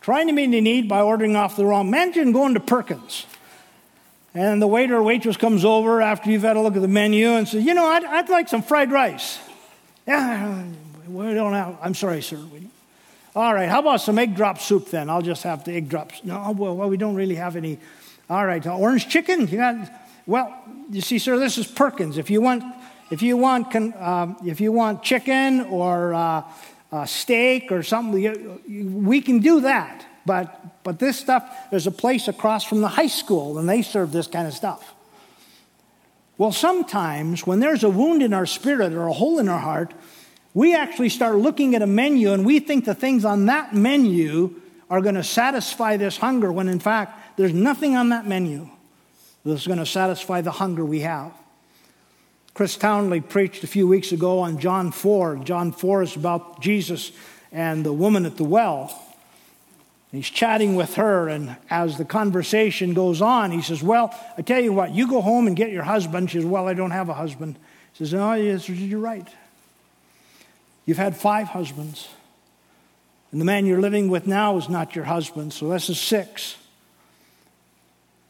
Trying 0.07 0.29
to 0.29 0.33
meet 0.33 0.57
a 0.57 0.61
need 0.61 0.89
by 0.89 1.01
ordering 1.01 1.35
off 1.35 1.57
the 1.57 1.67
wrong. 1.67 1.89
Imagine 1.89 2.31
going 2.31 2.55
to 2.55 2.61
Perkins 2.61 3.27
and 4.35 4.63
the 4.63 4.67
waiter 4.69 4.99
or 4.99 5.03
waitress 5.03 5.37
comes 5.37 5.65
over 5.65 6.01
after 6.01 6.31
you've 6.31 6.45
had 6.45 6.57
a 6.57 6.61
look 6.61 6.77
at 6.77 6.83
the 6.83 6.87
menu 6.87 7.31
and 7.31 7.49
says, 7.49 7.65
You 7.65 7.75
know, 7.75 7.87
I'd, 7.87 8.05
I'd 8.05 8.29
like 8.29 8.49
some 8.49 8.63
fried 8.63 8.93
rice. 8.93 9.41
Yeah, 10.07 10.63
we 11.09 11.35
don't 11.35 11.55
have, 11.55 11.77
I'm 11.83 11.95
sorry, 11.95 12.23
sir. 12.23 12.37
We, 12.37 12.69
all 13.35 13.53
right, 13.53 13.69
how 13.69 13.81
about 13.81 14.01
some 14.01 14.17
egg 14.21 14.37
drop 14.37 14.61
soup 14.61 14.91
then? 14.91 15.11
I'll 15.11 15.23
just 15.23 15.43
have 15.43 15.65
the 15.65 15.73
egg 15.73 15.89
drops. 15.89 16.23
No, 16.23 16.55
well, 16.57 16.77
well 16.77 16.89
we 16.89 16.97
don't 16.97 17.17
really 17.17 17.35
have 17.35 17.57
any. 17.57 17.81
All 18.31 18.47
right, 18.47 18.65
orange 18.65 19.09
chicken? 19.09 19.49
You 19.49 19.57
got, 19.57 19.91
well, 20.25 20.57
you 20.89 21.01
see, 21.01 21.19
sir, 21.19 21.37
this 21.37 21.59
is 21.59 21.67
Perkins. 21.67 22.17
If 22.17 22.31
you 22.31 22.41
want, 22.41 22.63
if 23.11 23.23
you 23.23 23.37
want, 23.37 23.75
uh, 23.75 24.35
if 24.45 24.61
you 24.61 24.71
want 24.71 25.03
chicken 25.03 25.63
or 25.63 26.15
uh, 26.15 26.43
uh, 26.93 27.05
steak 27.05 27.73
or 27.73 27.83
something, 27.83 29.03
we 29.05 29.21
can 29.21 29.41
do 29.41 29.61
that. 29.63 30.07
But, 30.25 30.83
but 30.83 30.99
this 30.99 31.19
stuff, 31.19 31.71
there's 31.71 31.87
a 31.87 31.93
place 31.93 32.29
across 32.29 32.65
from 32.65 32.81
the 32.81 32.89
high 32.89 33.07
school 33.07 33.59
and 33.59 33.69
they 33.69 33.83
serve 33.83 34.13
this 34.13 34.27
kind 34.27 34.47
of 34.47 34.55
stuff. 34.55 34.95
Well, 36.39 36.53
sometimes 36.53 37.47
when 37.47 37.61
there's 37.61 37.85
a 37.85 37.89
wound 37.89 38.23
in 38.23 38.35
our 38.35 38.45
spirit 38.45 38.93
or 38.93 39.07
a 39.07 39.13
hole 39.13 39.39
in 39.39 39.49
our 39.49 39.59
heart, 39.59 39.95
we 40.53 40.75
actually 40.75 41.09
start 41.09 41.37
looking 41.37 41.75
at 41.75 41.83
a 41.83 41.87
menu 41.87 42.33
and 42.33 42.45
we 42.45 42.61
think 42.61 42.85
the 42.85 42.95
things 42.95 43.25
on 43.25 43.47
that 43.47 43.75
menu 43.75 44.61
are 44.91 45.01
going 45.01 45.15
to 45.15 45.25
satisfy 45.25 45.97
this 45.97 46.17
hunger 46.17 46.53
when 46.53 46.69
in 46.69 46.81
fact 46.81 47.37
there's 47.37 47.53
nothing 47.53 47.97
on 47.97 48.11
that 48.11 48.27
menu 48.27 48.69
that's 49.45 49.67
going 49.67 49.79
to 49.79 49.87
satisfy 49.87 50.41
the 50.41 50.51
hunger 50.51 50.85
we 50.85 51.01
have. 51.01 51.33
Chris 52.57 52.79
Townley 52.79 53.21
preached 53.21 53.65
a 53.65 53.67
few 53.67 53.87
weeks 53.87 54.13
ago 54.13 54.39
on 54.39 54.59
John 54.59 54.91
4. 54.91 55.37
John 55.45 55.73
4 55.73 56.03
is 56.05 56.17
about 56.17 56.63
Jesus 56.63 57.13
and 57.53 57.85
the 57.85 57.93
woman 57.93 58.25
at 58.25 58.39
the 58.39 58.45
well. 58.45 58.99
He's 60.11 60.31
chatting 60.31 60.75
with 60.75 60.95
her, 60.95 61.29
and 61.29 61.59
as 61.69 61.99
the 61.99 62.07
conversation 62.07 62.95
goes 62.95 63.21
on, 63.21 63.51
he 63.51 63.61
says, 63.61 63.83
Well, 63.83 64.15
I 64.39 64.41
tell 64.41 64.63
you 64.63 64.73
what, 64.73 64.95
you 64.95 65.07
go 65.07 65.21
home 65.21 65.47
and 65.47 65.55
get 65.55 65.71
your 65.71 65.83
husband. 65.83 66.31
She 66.31 66.39
says, 66.39 66.47
Well, 66.47 66.67
I 66.67 66.73
don't 66.73 66.93
have 66.93 67.11
a 67.11 67.15
husband. 67.15 67.57
He 67.93 67.99
says, 67.99 68.15
No, 68.15 68.33
yes, 68.33 68.67
you're 68.71 69.01
right. 69.01 69.29
You've 70.87 70.97
had 70.97 71.15
five 71.15 71.49
husbands. 71.49 72.09
And 73.33 73.41
the 73.43 73.45
man 73.45 73.67
you're 73.67 73.83
living 73.83 74.09
with 74.09 74.27
now 74.27 74.57
is 74.57 74.71
not 74.71 74.97
your 74.97 75.05
husband, 75.05 75.53
so 75.53 75.69
this 75.69 75.91
is 75.91 76.01
six. 76.01 76.57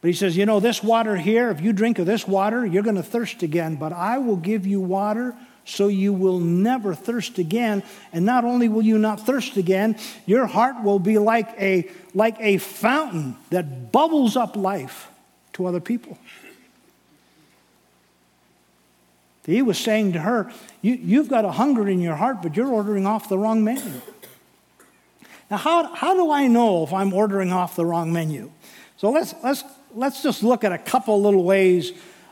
But 0.07 0.13
he 0.13 0.19
says, 0.19 0.37
You 0.37 0.45
know, 0.45 0.61
this 0.61 0.81
water 0.81 1.17
here, 1.17 1.51
if 1.51 1.59
you 1.59 1.73
drink 1.73 1.99
of 1.99 2.05
this 2.05 2.25
water, 2.25 2.65
you're 2.65 2.81
going 2.81 2.95
to 2.95 3.03
thirst 3.03 3.43
again. 3.43 3.75
But 3.75 3.91
I 3.91 4.19
will 4.19 4.37
give 4.37 4.65
you 4.65 4.79
water 4.79 5.35
so 5.65 5.89
you 5.89 6.13
will 6.13 6.39
never 6.39 6.95
thirst 6.95 7.39
again. 7.39 7.83
And 8.13 8.25
not 8.25 8.45
only 8.45 8.69
will 8.69 8.83
you 8.83 8.97
not 8.97 9.25
thirst 9.25 9.57
again, 9.57 9.97
your 10.25 10.45
heart 10.45 10.81
will 10.81 10.99
be 10.99 11.17
like 11.17 11.49
a, 11.59 11.89
like 12.13 12.37
a 12.39 12.57
fountain 12.57 13.35
that 13.49 13.91
bubbles 13.91 14.37
up 14.37 14.55
life 14.55 15.09
to 15.51 15.65
other 15.65 15.81
people. 15.81 16.17
He 19.45 19.61
was 19.61 19.77
saying 19.77 20.13
to 20.13 20.19
her, 20.19 20.49
you, 20.81 20.93
You've 20.93 21.27
got 21.27 21.43
a 21.43 21.51
hunger 21.51 21.85
in 21.85 21.99
your 21.99 22.15
heart, 22.15 22.41
but 22.41 22.55
you're 22.55 22.71
ordering 22.71 23.05
off 23.05 23.27
the 23.27 23.37
wrong 23.37 23.61
menu. 23.61 23.99
Now, 25.51 25.57
how, 25.57 25.93
how 25.93 26.13
do 26.13 26.31
I 26.31 26.47
know 26.47 26.85
if 26.85 26.93
I'm 26.93 27.11
ordering 27.11 27.51
off 27.51 27.75
the 27.75 27.85
wrong 27.85 28.13
menu? 28.13 28.51
So 28.95 29.11
let's, 29.11 29.35
let's, 29.43 29.65
let's 29.93 30.23
just 30.23 30.43
look 30.43 30.63
at 30.63 30.71
a 30.71 30.77
couple 30.77 31.21
little 31.21 31.43
ways 31.43 31.91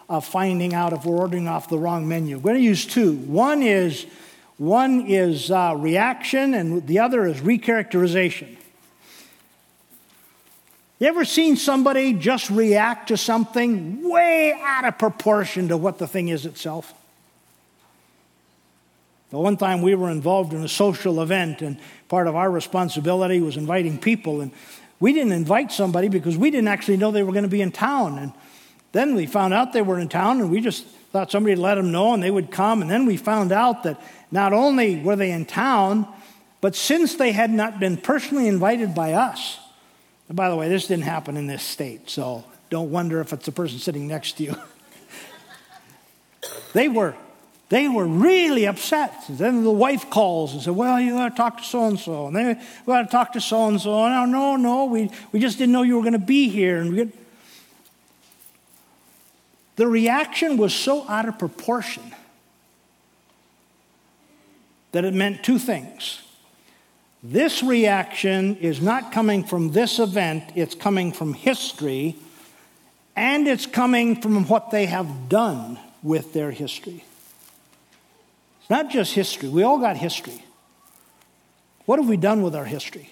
of 0.09 0.25
finding 0.25 0.73
out 0.73 0.93
if 0.93 1.05
we're 1.05 1.17
ordering 1.17 1.47
off 1.47 1.69
the 1.69 1.79
wrong 1.79 2.07
menu. 2.07 2.37
We're 2.37 2.51
going 2.51 2.55
to 2.55 2.61
use 2.61 2.85
two. 2.85 3.13
One 3.13 3.63
is, 3.63 4.05
one 4.57 5.07
is 5.07 5.49
uh, 5.49 5.75
reaction, 5.77 6.53
and 6.53 6.85
the 6.85 6.99
other 6.99 7.25
is 7.25 7.41
recharacterization. 7.41 8.57
You 10.99 11.07
ever 11.07 11.25
seen 11.25 11.57
somebody 11.57 12.13
just 12.13 12.49
react 12.49 13.09
to 13.09 13.17
something 13.17 14.07
way 14.07 14.57
out 14.63 14.85
of 14.85 14.97
proportion 14.97 15.67
to 15.67 15.77
what 15.77 15.97
the 15.97 16.07
thing 16.07 16.29
is 16.29 16.45
itself? 16.45 16.93
The 19.31 19.39
one 19.39 19.57
time 19.57 19.81
we 19.81 19.95
were 19.95 20.09
involved 20.09 20.53
in 20.53 20.63
a 20.63 20.69
social 20.69 21.21
event, 21.21 21.61
and 21.61 21.77
part 22.07 22.27
of 22.27 22.35
our 22.35 22.49
responsibility 22.49 23.41
was 23.41 23.57
inviting 23.57 23.97
people. 23.97 24.39
And 24.39 24.51
we 24.99 25.13
didn't 25.13 25.33
invite 25.33 25.71
somebody 25.71 26.07
because 26.07 26.37
we 26.37 26.51
didn't 26.51 26.67
actually 26.67 26.97
know 26.97 27.11
they 27.11 27.23
were 27.23 27.33
going 27.33 27.43
to 27.43 27.49
be 27.49 27.61
in 27.61 27.71
town. 27.71 28.17
And 28.17 28.33
then 28.91 29.15
we 29.15 29.25
found 29.25 29.53
out 29.53 29.73
they 29.73 29.81
were 29.81 29.99
in 29.99 30.07
town, 30.07 30.39
and 30.39 30.49
we 30.49 30.61
just 30.61 30.85
thought 31.11 31.31
somebody 31.31 31.55
let 31.55 31.75
them 31.75 31.91
know 31.91 32.13
and 32.13 32.21
they 32.21 32.31
would 32.31 32.51
come. 32.51 32.81
And 32.81 32.91
then 32.91 33.05
we 33.05 33.17
found 33.17 33.51
out 33.51 33.83
that 33.83 34.01
not 34.31 34.53
only 34.53 35.01
were 35.01 35.15
they 35.15 35.31
in 35.31 35.45
town, 35.45 36.07
but 36.61 36.75
since 36.75 37.15
they 37.15 37.31
had 37.31 37.51
not 37.51 37.79
been 37.79 37.97
personally 37.97 38.47
invited 38.47 38.95
by 38.95 39.13
us, 39.13 39.59
and 40.27 40.35
by 40.35 40.49
the 40.49 40.55
way, 40.55 40.67
this 40.67 40.87
didn't 40.87 41.03
happen 41.03 41.37
in 41.37 41.47
this 41.47 41.63
state, 41.63 42.09
so 42.09 42.43
don't 42.69 42.91
wonder 42.91 43.21
if 43.21 43.31
it's 43.31 43.45
the 43.45 43.51
person 43.51 43.79
sitting 43.79 44.07
next 44.07 44.33
to 44.37 44.43
you. 44.43 44.55
they 46.73 46.89
were 46.89 47.15
They 47.69 47.87
were 47.87 48.05
really 48.05 48.65
upset. 48.65 49.23
Then 49.27 49.63
the 49.63 49.71
wife 49.71 50.09
calls 50.09 50.53
and 50.53 50.61
said, 50.61 50.75
Well, 50.75 50.99
you 50.99 51.13
got 51.13 51.29
to 51.29 51.35
talk 51.35 51.57
to 51.57 51.63
so 51.63 51.85
and 51.85 51.99
so. 51.99 52.27
And 52.27 52.35
then 52.35 52.61
we 52.85 52.93
got 52.93 53.03
to 53.03 53.07
talk 53.07 53.33
to 53.33 53.41
so 53.41 53.67
and 53.67 53.81
so. 53.81 54.07
No, 54.07 54.25
no, 54.25 54.55
no. 54.55 54.85
We, 54.85 55.09
we 55.31 55.39
just 55.39 55.57
didn't 55.57 55.71
know 55.71 55.81
you 55.81 55.95
were 55.95 56.03
going 56.03 56.13
to 56.13 56.19
be 56.19 56.47
here. 56.49 56.79
And 56.79 56.95
we 56.95 57.11
the 59.75 59.87
reaction 59.87 60.57
was 60.57 60.73
so 60.73 61.07
out 61.07 61.27
of 61.27 61.37
proportion 61.37 62.15
that 64.91 65.03
it 65.03 65.13
meant 65.13 65.43
two 65.43 65.59
things. 65.59 66.21
This 67.21 67.61
reaction 67.61 68.55
is 68.57 68.81
not 68.81 69.11
coming 69.11 69.43
from 69.43 69.71
this 69.71 69.99
event, 69.99 70.43
it's 70.55 70.75
coming 70.75 71.11
from 71.11 71.33
history, 71.33 72.15
and 73.15 73.47
it's 73.47 73.65
coming 73.65 74.21
from 74.21 74.47
what 74.47 74.71
they 74.71 74.85
have 74.85 75.27
done 75.27 75.79
with 76.03 76.33
their 76.33 76.51
history. 76.51 77.03
Not 78.69 78.89
just 78.89 79.13
history, 79.13 79.49
we 79.49 79.63
all 79.63 79.79
got 79.79 79.97
history. 79.97 80.43
What 81.85 81.99
have 81.99 82.09
we 82.09 82.17
done 82.17 82.41
with 82.41 82.55
our 82.55 82.65
history? 82.65 83.09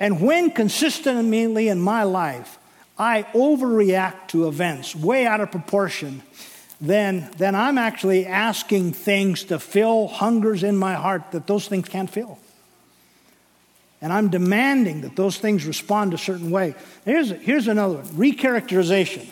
And 0.00 0.20
when 0.20 0.50
consistently 0.50 1.68
in 1.68 1.80
my 1.80 2.02
life 2.02 2.58
I 2.98 3.22
overreact 3.34 4.28
to 4.28 4.48
events 4.48 4.94
way 4.94 5.26
out 5.26 5.40
of 5.40 5.50
proportion, 5.50 6.22
then, 6.80 7.30
then 7.38 7.54
I'm 7.54 7.78
actually 7.78 8.26
asking 8.26 8.92
things 8.92 9.44
to 9.44 9.58
fill 9.58 10.08
hungers 10.08 10.62
in 10.62 10.76
my 10.76 10.94
heart 10.94 11.30
that 11.32 11.46
those 11.46 11.68
things 11.68 11.88
can't 11.88 12.10
fill. 12.10 12.38
And 14.00 14.12
I'm 14.12 14.28
demanding 14.28 15.00
that 15.02 15.16
those 15.16 15.38
things 15.38 15.64
respond 15.64 16.12
a 16.12 16.18
certain 16.18 16.50
way. 16.50 16.74
Here's, 17.04 17.30
here's 17.30 17.68
another 17.68 17.96
one 17.96 18.06
recharacterization. 18.06 19.26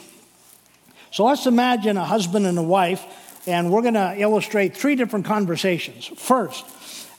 So 1.11 1.25
let's 1.25 1.47
imagine 1.47 1.99
a 1.99 2.05
husband 2.05 2.47
and 2.47 2.59
a 2.59 2.63
wife 2.63 3.05
and 3.47 3.71
we're 3.71 3.83
going 3.83 3.95
to 3.95 4.15
illustrate 4.17 4.77
three 4.77 4.95
different 4.95 5.27
conversations. 5.27 6.07
First, 6.17 6.65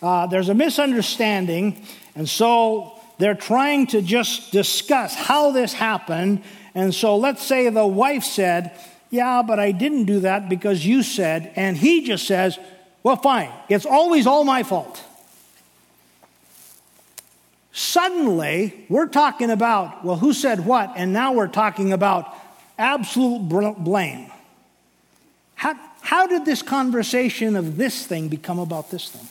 uh, 0.02 0.28
there's 0.28 0.50
a 0.50 0.54
misunderstanding, 0.54 1.86
and 2.16 2.28
so 2.28 3.00
they're 3.18 3.36
trying 3.36 3.88
to 3.88 4.02
just 4.02 4.52
discuss 4.52 5.16
how 5.16 5.52
this 5.52 5.74
happened. 5.74 6.44
And 6.76 6.94
so 6.94 7.18
let's 7.18 7.44
say 7.44 7.70
the 7.70 7.86
wife 7.88 8.24
said, 8.24 8.72
Yeah, 9.10 9.44
but 9.46 9.60
I 9.60 9.72
didn't 9.72 10.06
do 10.06 10.22
that 10.22 10.50
because 10.50 10.86
you 10.86 11.04
said, 11.04 11.52
and 11.56 11.78
he 11.78 12.06
just 12.06 12.28
says, 12.28 12.58
Well, 13.02 13.18
fine, 13.18 13.52
it's 13.70 13.86
always 13.86 14.28
all 14.28 14.44
my 14.44 14.64
fault. 14.64 15.02
Suddenly, 17.76 18.86
we're 18.88 19.08
talking 19.08 19.50
about, 19.50 20.06
well, 20.06 20.16
who 20.16 20.32
said 20.32 20.64
what? 20.64 20.94
And 20.96 21.12
now 21.12 21.34
we're 21.34 21.48
talking 21.48 21.92
about 21.92 22.32
absolute 22.78 23.50
blame. 23.80 24.32
How, 25.56 25.74
how 26.14 26.28
did 26.28 26.46
this 26.46 26.62
conversation 26.62 27.56
of 27.56 27.76
this 27.76 28.06
thing 28.06 28.28
become 28.28 28.60
about 28.60 28.92
this 28.92 29.10
thing? 29.10 29.28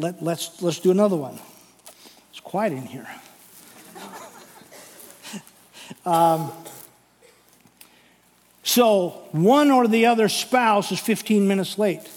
Let, 0.00 0.22
let's, 0.22 0.62
let's 0.62 0.78
do 0.78 0.90
another 0.90 1.16
one. 1.16 1.38
It's 2.30 2.40
quiet 2.40 2.72
in 2.72 2.86
here. 2.86 3.06
um, 6.06 6.50
so, 8.62 9.10
one 9.32 9.70
or 9.70 9.86
the 9.86 10.06
other 10.06 10.30
spouse 10.30 10.90
is 10.90 10.98
15 10.98 11.46
minutes 11.46 11.78
late. 11.78 12.08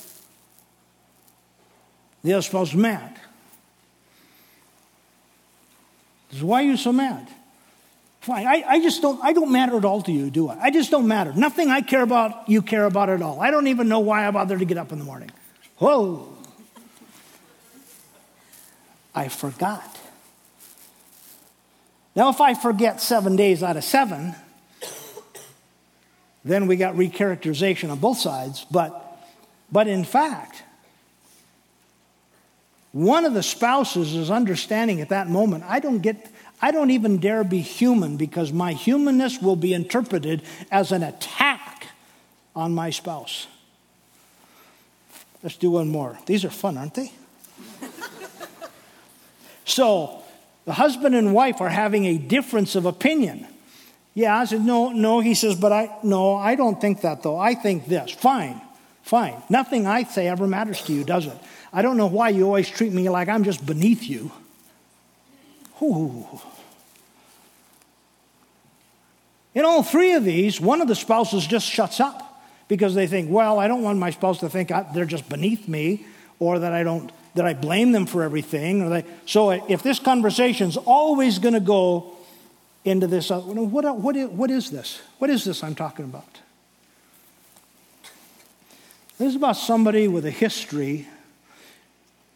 The 2.24 2.32
other 2.32 2.44
spouse 2.44 2.70
is 2.70 2.76
mad. 2.76 3.20
Is 6.32 6.42
Why 6.42 6.64
are 6.64 6.66
you 6.66 6.78
so 6.78 6.94
mad? 6.94 7.28
Fine. 8.28 8.46
I, 8.46 8.62
I 8.68 8.82
just 8.82 9.02
don't, 9.02 9.24
I 9.24 9.32
don't 9.32 9.54
matter 9.54 9.78
at 9.78 9.86
all 9.86 10.02
to 10.02 10.12
you, 10.12 10.30
do 10.30 10.50
I? 10.50 10.64
I 10.64 10.70
just 10.70 10.92
don't 10.92 11.08
matter. 11.08 11.32
Nothing 11.32 11.70
I 11.70 11.80
care 11.80 12.02
about, 12.02 12.50
you 12.50 12.62
care 12.62 12.84
about 12.84 13.10
at 13.10 13.22
all. 13.22 13.40
I 13.40 13.52
don't 13.52 13.68
even 13.68 13.88
know 13.88 14.02
why 14.02 14.28
I 14.28 14.32
bother 14.32 14.60
to 14.60 14.66
get 14.66 14.78
up 14.78 14.92
in 14.92 15.00
the 15.00 15.06
morning. 15.06 15.32
Whoa. 15.78 16.28
I 19.16 19.30
forgot. 19.30 19.98
Now, 22.18 22.28
if 22.28 22.42
I 22.42 22.54
forget 22.54 23.00
seven 23.00 23.38
days 23.38 23.64
out 23.64 23.78
of 23.78 23.86
seven, 23.86 24.36
then 26.44 26.68
we 26.68 26.76
got 26.76 26.96
recharacterization 26.96 27.90
on 27.92 28.00
both 28.00 28.18
sides. 28.18 28.66
But, 28.70 29.26
but 29.72 29.88
in 29.88 30.04
fact, 30.04 30.64
one 32.92 33.24
of 33.24 33.34
the 33.34 33.44
spouses 33.44 34.16
is 34.16 34.30
understanding 34.30 35.00
at 35.00 35.08
that 35.10 35.30
moment, 35.30 35.64
I 35.66 35.80
don't 35.80 36.00
get, 36.00 36.30
I 36.62 36.72
don't 36.72 36.90
even 36.90 37.18
dare 37.18 37.44
be 37.44 37.60
human 37.60 38.18
because 38.18 38.52
my 38.52 38.74
humanness 38.74 39.42
will 39.42 39.56
be 39.56 39.74
interpreted 39.74 40.42
as 40.72 40.92
an 40.92 41.04
attack 41.04 41.88
on 42.56 42.74
my 42.74 42.90
spouse. 42.90 43.48
Let's 45.44 45.56
do 45.56 45.72
one 45.72 45.90
more. 45.90 46.18
These 46.26 46.44
are 46.46 46.50
fun, 46.50 46.78
aren't 46.78 46.96
they? 46.96 47.12
so, 49.66 50.24
the 50.66 50.74
husband 50.74 51.16
and 51.16 51.34
wife 51.34 51.62
are 51.62 51.70
having 51.70 52.06
a 52.06 52.18
difference 52.18 52.76
of 52.76 52.86
opinion. 52.86 53.48
Yeah, 54.16 54.36
I 54.36 54.46
said, 54.46 54.66
no, 54.66 54.90
no. 54.90 55.20
He 55.20 55.36
says, 55.36 55.54
but 55.56 55.72
I, 55.72 55.96
no, 56.04 56.36
I 56.36 56.56
don't 56.56 56.82
think 56.82 57.02
that 57.02 57.22
though. 57.22 57.38
I 57.38 57.54
think 57.54 57.86
this. 57.86 58.10
Fine, 58.10 58.60
fine. 59.04 59.44
Nothing 59.48 59.86
I 59.86 60.04
say 60.04 60.28
ever 60.28 60.48
matters 60.48 60.82
to 60.84 60.94
you, 60.94 61.04
does 61.04 61.28
it? 61.28 61.38
I 61.72 61.84
don't 61.84 61.98
know 61.98 62.08
why 62.08 62.30
you 62.30 62.46
always 62.46 62.68
treat 62.68 62.92
me 62.92 63.10
like 63.10 63.30
I'm 63.30 63.44
just 63.44 63.64
beneath 63.64 64.10
you. 64.10 64.32
In 65.82 66.28
all 69.66 69.84
three 69.84 70.14
of 70.14 70.24
these, 70.24 70.62
one 70.62 70.82
of 70.82 70.88
the 70.88 70.96
spouses 70.96 71.48
just 71.48 71.68
shuts 71.68 72.00
up 72.00 72.28
because 72.68 72.96
they 72.96 73.08
think, 73.08 73.32
well, 73.32 73.60
I 73.60 73.68
don't 73.68 73.82
want 73.82 74.00
my 74.00 74.12
spouse 74.12 74.40
to 74.40 74.50
think 74.50 74.72
they're 74.94 75.06
just 75.06 75.30
beneath 75.30 75.68
me 75.68 76.06
or 76.40 76.60
that 76.60 76.74
I 76.74 76.84
don't 76.84 77.12
that 77.36 77.46
I 77.46 77.54
blame 77.54 77.92
them 77.92 78.06
for 78.06 78.24
everything. 78.24 78.82
Or 78.82 78.90
they, 78.90 79.06
so 79.26 79.52
if 79.52 79.84
this 79.84 80.00
conversation 80.00 80.70
is 80.70 80.78
always 80.78 81.40
going 81.40 81.54
to 81.54 81.60
go 81.60 82.14
into 82.84 83.08
this, 83.08 83.32
uh, 83.32 83.40
what, 83.40 83.98
what, 83.98 84.16
what 84.32 84.52
is 84.52 84.72
this? 84.72 85.02
What 85.20 85.30
is 85.30 85.44
this 85.44 85.64
I'm 85.64 85.76
talking 85.76 86.06
about? 86.06 86.40
This 89.18 89.30
is 89.30 89.36
about 89.36 89.58
somebody 89.58 90.08
with 90.08 90.26
a 90.26 90.32
history 90.32 91.08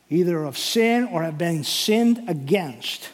either 0.09 0.43
of 0.43 0.57
sin 0.57 1.05
or 1.05 1.23
have 1.23 1.37
been 1.37 1.63
sinned 1.63 2.25
against 2.27 3.09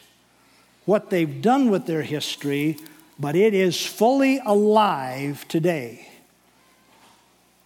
what 0.87 1.09
they've 1.09 1.41
done 1.41 1.69
with 1.69 1.85
their 1.85 2.01
history, 2.01 2.77
but 3.19 3.35
it 3.35 3.53
is 3.53 3.85
fully 3.85 4.39
alive 4.45 5.45
today. 5.49 6.07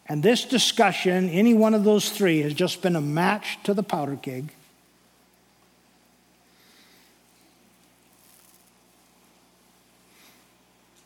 And 0.07 0.23
this 0.23 0.43
discussion, 0.43 1.29
any 1.29 1.53
one 1.53 1.75
of 1.75 1.83
those 1.83 2.09
three, 2.09 2.41
has 2.41 2.55
just 2.55 2.81
been 2.81 2.95
a 2.95 3.01
match 3.01 3.59
to 3.65 3.75
the 3.75 3.83
powder 3.83 4.15
keg. 4.15 4.51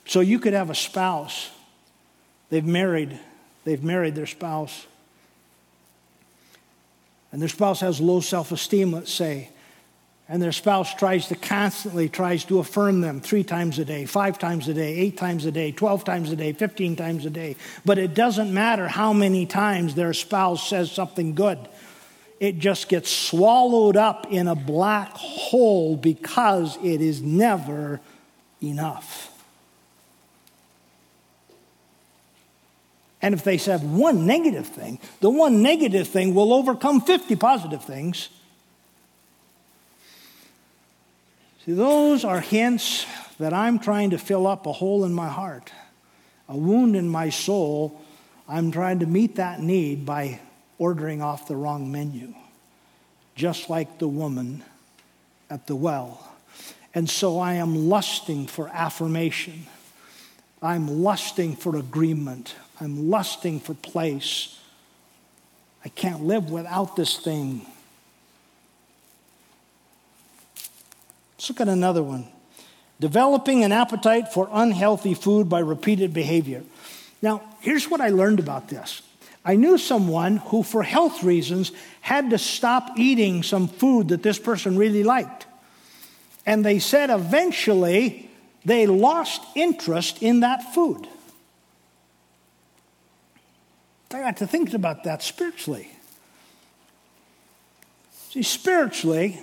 So 0.05 0.21
you 0.21 0.39
could 0.39 0.53
have 0.53 0.69
a 0.69 0.75
spouse, 0.75 1.49
they've 2.49 2.65
married, 2.65 3.19
they've 3.65 3.83
married 3.83 4.15
their 4.15 4.25
spouse, 4.25 4.87
and 7.33 7.41
their 7.41 7.49
spouse 7.49 7.81
has 7.81 7.99
low 7.99 8.21
self 8.21 8.53
esteem, 8.53 8.93
let's 8.93 9.11
say, 9.11 9.49
and 10.27 10.41
their 10.41 10.51
spouse 10.51 10.93
tries 10.95 11.27
to 11.27 11.35
constantly 11.35 12.09
tries 12.09 12.45
to 12.45 12.59
affirm 12.59 13.01
them 13.01 13.21
three 13.21 13.43
times 13.43 13.77
a 13.77 13.85
day 13.85 14.05
five 14.05 14.39
times 14.39 14.67
a 14.67 14.73
day 14.73 14.95
eight 14.95 15.17
times 15.17 15.45
a 15.45 15.51
day 15.51 15.71
12 15.71 16.03
times 16.03 16.31
a 16.31 16.35
day 16.35 16.51
15 16.51 16.95
times 16.95 17.25
a 17.25 17.29
day. 17.29 17.55
But 17.83 17.99
it 17.99 18.13
doesn't 18.13 18.53
matter 18.53 18.87
how 18.87 19.13
many 19.13 19.45
times 19.45 19.93
their 19.93 20.13
spouse 20.13 20.67
says 20.67 20.91
something 20.91 21.35
good. 21.35 21.59
It 22.39 22.59
just 22.59 22.89
gets 22.89 23.09
swallowed 23.09 23.97
up 23.97 24.27
in 24.31 24.47
a 24.47 24.55
black 24.55 25.11
hole 25.11 25.95
because 25.95 26.77
it 26.83 27.01
is 27.01 27.21
never 27.21 28.01
enough. 28.61 29.31
And 33.21 33.33
if 33.33 33.43
they 33.43 33.57
said 33.57 33.83
one 33.83 34.25
negative 34.25 34.67
thing 34.67 34.99
the 35.19 35.29
one 35.29 35.61
negative 35.61 36.07
thing 36.07 36.33
will 36.33 36.51
overcome 36.51 37.01
50 37.01 37.35
positive 37.35 37.83
things 37.83 38.29
See, 41.65 41.73
those 41.73 42.23
are 42.23 42.41
hints 42.41 43.07
that 43.39 43.51
I'm 43.51 43.79
trying 43.79 44.11
to 44.11 44.19
fill 44.19 44.45
up 44.45 44.67
a 44.67 44.71
hole 44.71 45.03
in 45.03 45.13
my 45.13 45.29
heart, 45.29 45.71
a 46.47 46.55
wound 46.55 46.95
in 46.95 47.09
my 47.09 47.29
soul. 47.31 47.99
I'm 48.47 48.71
trying 48.71 48.99
to 48.99 49.07
meet 49.07 49.37
that 49.37 49.61
need 49.61 50.05
by 50.05 50.39
ordering 50.77 51.23
off 51.23 51.47
the 51.47 51.55
wrong 51.55 51.91
menu, 51.91 52.35
just 53.33 53.67
like 53.67 53.97
the 53.97 54.07
woman 54.07 54.63
at 55.49 55.65
the 55.65 55.75
well. 55.75 56.35
And 56.93 57.09
so 57.09 57.39
I 57.39 57.53
am 57.55 57.89
lusting 57.89 58.45
for 58.45 58.69
affirmation. 58.69 59.65
I'm 60.61 61.01
lusting 61.01 61.55
for 61.55 61.77
agreement. 61.77 62.55
I'm 62.79 63.09
lusting 63.09 63.59
for 63.59 63.73
place. 63.73 64.59
I 65.83 65.89
can't 65.89 66.25
live 66.25 66.51
without 66.51 66.95
this 66.95 67.17
thing. 67.17 67.65
Let's 71.45 71.59
look 71.59 71.67
at 71.67 71.71
another 71.71 72.01
one. 72.01 72.25
Developing 72.99 73.63
an 73.63 73.71
appetite 73.71 74.33
for 74.33 74.49
unhealthy 74.51 75.13
food 75.13 75.47
by 75.47 75.59
repeated 75.59 76.11
behavior. 76.11 76.63
Now, 77.21 77.43
here's 77.59 77.87
what 77.87 78.01
I 78.01 78.09
learned 78.09 78.39
about 78.39 78.67
this. 78.67 79.03
I 79.45 79.55
knew 79.55 79.77
someone 79.77 80.37
who, 80.37 80.63
for 80.63 80.81
health 80.81 81.21
reasons, 81.21 81.71
had 82.01 82.31
to 82.31 82.39
stop 82.39 82.97
eating 82.97 83.43
some 83.43 83.67
food 83.67 84.07
that 84.07 84.23
this 84.23 84.39
person 84.39 84.75
really 84.75 85.03
liked. 85.03 85.45
And 86.47 86.65
they 86.65 86.79
said 86.79 87.11
eventually 87.11 88.27
they 88.65 88.87
lost 88.87 89.43
interest 89.53 90.23
in 90.23 90.39
that 90.39 90.73
food. 90.73 91.07
I 94.11 94.21
got 94.21 94.37
to 94.37 94.47
thinking 94.47 94.73
about 94.73 95.03
that 95.03 95.21
spiritually. 95.21 95.91
See, 98.31 98.41
spiritually, 98.41 99.39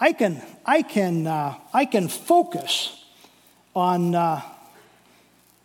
I 0.00 0.14
can, 0.14 0.42
I 0.64 0.80
can, 0.80 1.26
uh, 1.26 1.56
I 1.74 1.84
can 1.84 2.08
focus 2.08 3.04
on, 3.76 4.14
uh, 4.14 4.40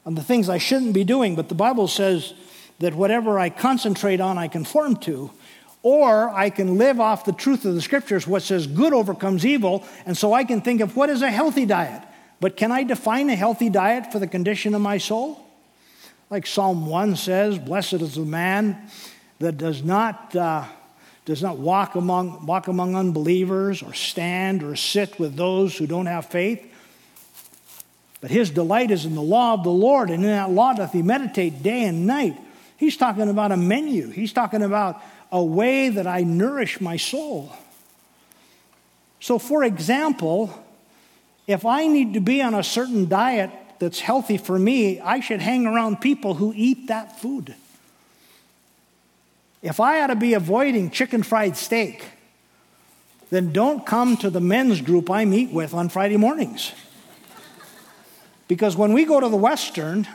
on 0.06 0.16
the 0.16 0.22
things 0.22 0.50
I 0.50 0.58
shouldn't 0.58 0.94
be 0.94 1.06
doing, 1.06 1.36
but 1.36 1.48
the 1.48 1.56
Bible 1.56 1.88
says 1.88 2.34
that 2.80 2.94
whatever 2.94 3.40
I 3.40 3.50
concentrate 3.50 4.20
on, 4.20 4.38
I 4.38 4.50
conform 4.50 4.98
to. 4.98 5.32
Or 5.84 6.30
I 6.32 6.50
can 6.50 6.78
live 6.78 7.00
off 7.00 7.24
the 7.24 7.32
truth 7.32 7.64
of 7.64 7.76
the 7.76 7.82
scriptures, 7.82 8.28
what 8.28 8.42
says 8.42 8.68
good 8.68 8.92
overcomes 8.92 9.46
evil, 9.46 9.86
and 10.06 10.18
so 10.18 10.34
I 10.34 10.44
can 10.44 10.62
think 10.62 10.82
of 10.82 10.98
what 10.98 11.10
is 11.10 11.22
a 11.22 11.32
healthy 11.32 11.66
diet. 11.66 12.04
But 12.42 12.58
can 12.58 12.72
I 12.72 12.84
define 12.84 13.30
a 13.30 13.36
healthy 13.36 13.70
diet 13.70 14.12
for 14.12 14.20
the 14.20 14.28
condition 14.28 14.76
of 14.76 14.82
my 14.82 14.98
soul? 14.98 15.40
Like 16.30 16.46
Psalm 16.46 16.88
1 16.88 17.16
says, 17.16 17.58
Blessed 17.58 17.94
is 17.94 18.16
the 18.16 18.26
man 18.26 18.90
that 19.40 19.58
does 19.58 19.84
not, 19.84 20.36
uh, 20.36 20.66
does 21.26 21.42
not 21.42 21.58
walk, 21.58 21.96
among, 21.96 22.46
walk 22.46 22.68
among 22.68 22.96
unbelievers 22.96 23.82
or 23.82 23.94
stand 23.94 24.62
or 24.62 24.76
sit 24.76 25.20
with 25.20 25.36
those 25.36 25.76
who 25.76 25.88
don't 25.88 26.06
have 26.06 26.28
faith. 26.28 26.64
But 28.22 28.30
his 28.30 28.52
delight 28.52 28.92
is 28.92 29.06
in 29.06 29.16
the 29.16 29.22
law 29.22 29.54
of 29.54 29.64
the 29.64 29.72
Lord, 29.72 30.10
and 30.10 30.24
in 30.24 30.30
that 30.30 30.52
law 30.52 30.74
doth 30.74 30.94
he 30.94 31.02
meditate 31.02 31.64
day 31.64 31.84
and 31.84 32.06
night. 32.08 32.38
He's 32.78 32.96
talking 32.96 33.30
about 33.30 33.52
a 33.52 33.58
menu, 33.58 34.10
he's 34.10 34.34
talking 34.34 34.62
about 34.62 35.02
a 35.32 35.44
way 35.44 35.90
that 35.90 36.08
I 36.08 36.22
nourish 36.22 36.80
my 36.80 36.98
soul. 36.98 37.52
So, 39.20 39.40
for 39.40 39.64
example, 39.64 40.52
if 41.48 41.66
I 41.66 41.88
need 41.88 42.14
to 42.14 42.20
be 42.20 42.42
on 42.42 42.54
a 42.54 42.64
certain 42.64 43.10
diet 43.10 43.50
that's 43.80 44.00
healthy 44.00 44.38
for 44.38 44.58
me, 44.58 45.00
I 45.00 45.20
should 45.20 45.42
hang 45.42 45.66
around 45.66 46.02
people 46.02 46.36
who 46.36 46.54
eat 46.56 46.88
that 46.88 47.20
food. 47.20 47.56
If 49.66 49.80
I 49.80 50.02
ought 50.02 50.08
to 50.08 50.16
be 50.16 50.34
avoiding 50.36 50.92
chicken 50.92 51.24
fried 51.24 51.58
steak, 51.58 52.06
then 53.32 53.52
don't 53.52 53.84
come 53.84 54.16
to 54.18 54.30
the 54.30 54.40
men's 54.40 54.80
group 54.80 55.10
I 55.10 55.26
meet 55.26 55.50
with 55.50 55.74
on 55.74 55.90
Friday 55.90 56.18
mornings. 56.18 56.72
Because 58.48 58.78
when 58.78 58.94
we 58.94 59.06
go 59.06 59.20
to 59.20 59.28
the 59.28 59.36
Western, 59.36 60.08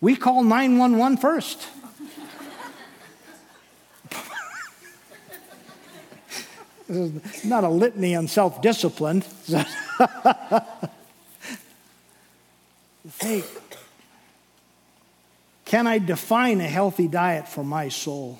we 0.00 0.16
call 0.16 0.42
911 0.42 1.18
first. 1.18 1.68
this 6.88 7.34
is 7.34 7.44
not 7.44 7.64
a 7.64 7.68
litany 7.68 8.16
on 8.16 8.26
self 8.26 8.62
discipline. 8.62 9.22
hey, 13.20 13.44
can 15.66 15.86
I 15.86 15.98
define 15.98 16.62
a 16.62 16.68
healthy 16.68 17.06
diet 17.06 17.48
for 17.48 17.62
my 17.62 17.90
soul? 17.90 18.38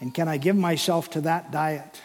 And 0.00 0.12
can 0.12 0.28
I 0.28 0.36
give 0.36 0.56
myself 0.56 1.10
to 1.10 1.22
that 1.22 1.50
diet? 1.50 2.00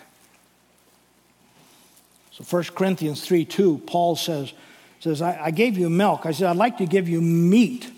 So 2.31 2.43
1 2.43 2.63
Corinthians 2.75 3.21
3 3.25 3.45
2, 3.45 3.81
Paul 3.85 4.15
says, 4.15 4.53
says 4.99 5.21
I, 5.21 5.45
I 5.45 5.51
gave 5.51 5.77
you 5.77 5.89
milk. 5.89 6.25
I 6.25 6.31
said, 6.31 6.47
I'd 6.47 6.57
like 6.57 6.77
to 6.77 6.85
give 6.85 7.09
you 7.09 7.21
meat, 7.21 7.91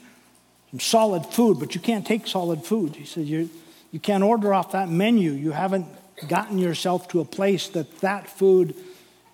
some 0.72 0.80
solid 0.80 1.26
food, 1.26 1.60
but 1.60 1.76
you 1.76 1.82
can't 1.82 2.06
take 2.06 2.28
solid 2.28 2.66
food. 2.66 2.96
He 2.96 3.06
said, 3.06 3.26
you, 3.26 3.50
you 3.92 4.00
can't 4.00 4.24
order 4.24 4.54
off 4.54 4.72
that 4.72 4.90
menu. 4.90 5.32
You 5.32 5.52
haven't 5.52 5.86
gotten 6.28 6.58
yourself 6.58 7.08
to 7.10 7.20
a 7.20 7.26
place 7.26 7.68
that 7.70 8.00
that 8.00 8.28
food 8.28 8.76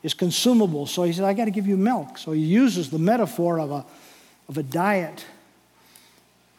is 0.04 0.14
consumable. 0.14 0.86
So 0.86 1.04
he 1.04 1.14
said, 1.14 1.26
I 1.26 1.34
got 1.34 1.46
to 1.46 1.52
give 1.52 1.68
you 1.68 1.78
milk. 1.78 2.18
So 2.18 2.32
he 2.32 2.42
uses 2.42 2.90
the 2.90 3.00
metaphor 3.00 3.60
of 3.60 3.72
a, 3.72 3.86
of 4.48 4.58
a 4.58 4.64
diet 4.64 5.26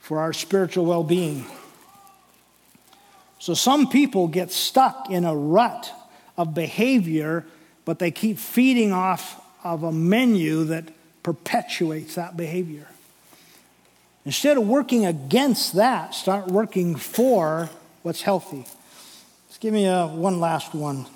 for 0.00 0.18
our 0.20 0.32
spiritual 0.32 0.86
well 0.86 1.04
being. 1.04 1.44
So 3.40 3.54
some 3.54 3.88
people 3.88 4.28
get 4.28 4.52
stuck 4.52 5.08
in 5.10 5.24
a 5.24 5.34
rut 5.34 5.90
of 6.36 6.52
behavior, 6.52 7.46
but 7.86 7.98
they 7.98 8.10
keep 8.10 8.38
feeding 8.38 8.92
off 8.92 9.42
of 9.64 9.82
a 9.82 9.90
menu 9.90 10.64
that 10.64 10.84
perpetuates 11.22 12.16
that 12.16 12.36
behavior. 12.36 12.86
Instead 14.26 14.58
of 14.58 14.68
working 14.68 15.06
against 15.06 15.72
that, 15.72 16.14
start 16.14 16.48
working 16.48 16.94
for 16.94 17.70
what's 18.02 18.20
healthy. 18.20 18.66
Let's 19.48 19.58
give 19.58 19.72
me 19.72 19.86
a, 19.86 20.06
one 20.06 20.38
last 20.38 20.74
one. 20.74 21.06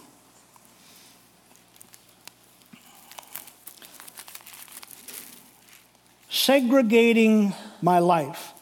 Segregating 6.30 7.52
my 7.82 7.98
life 7.98 8.53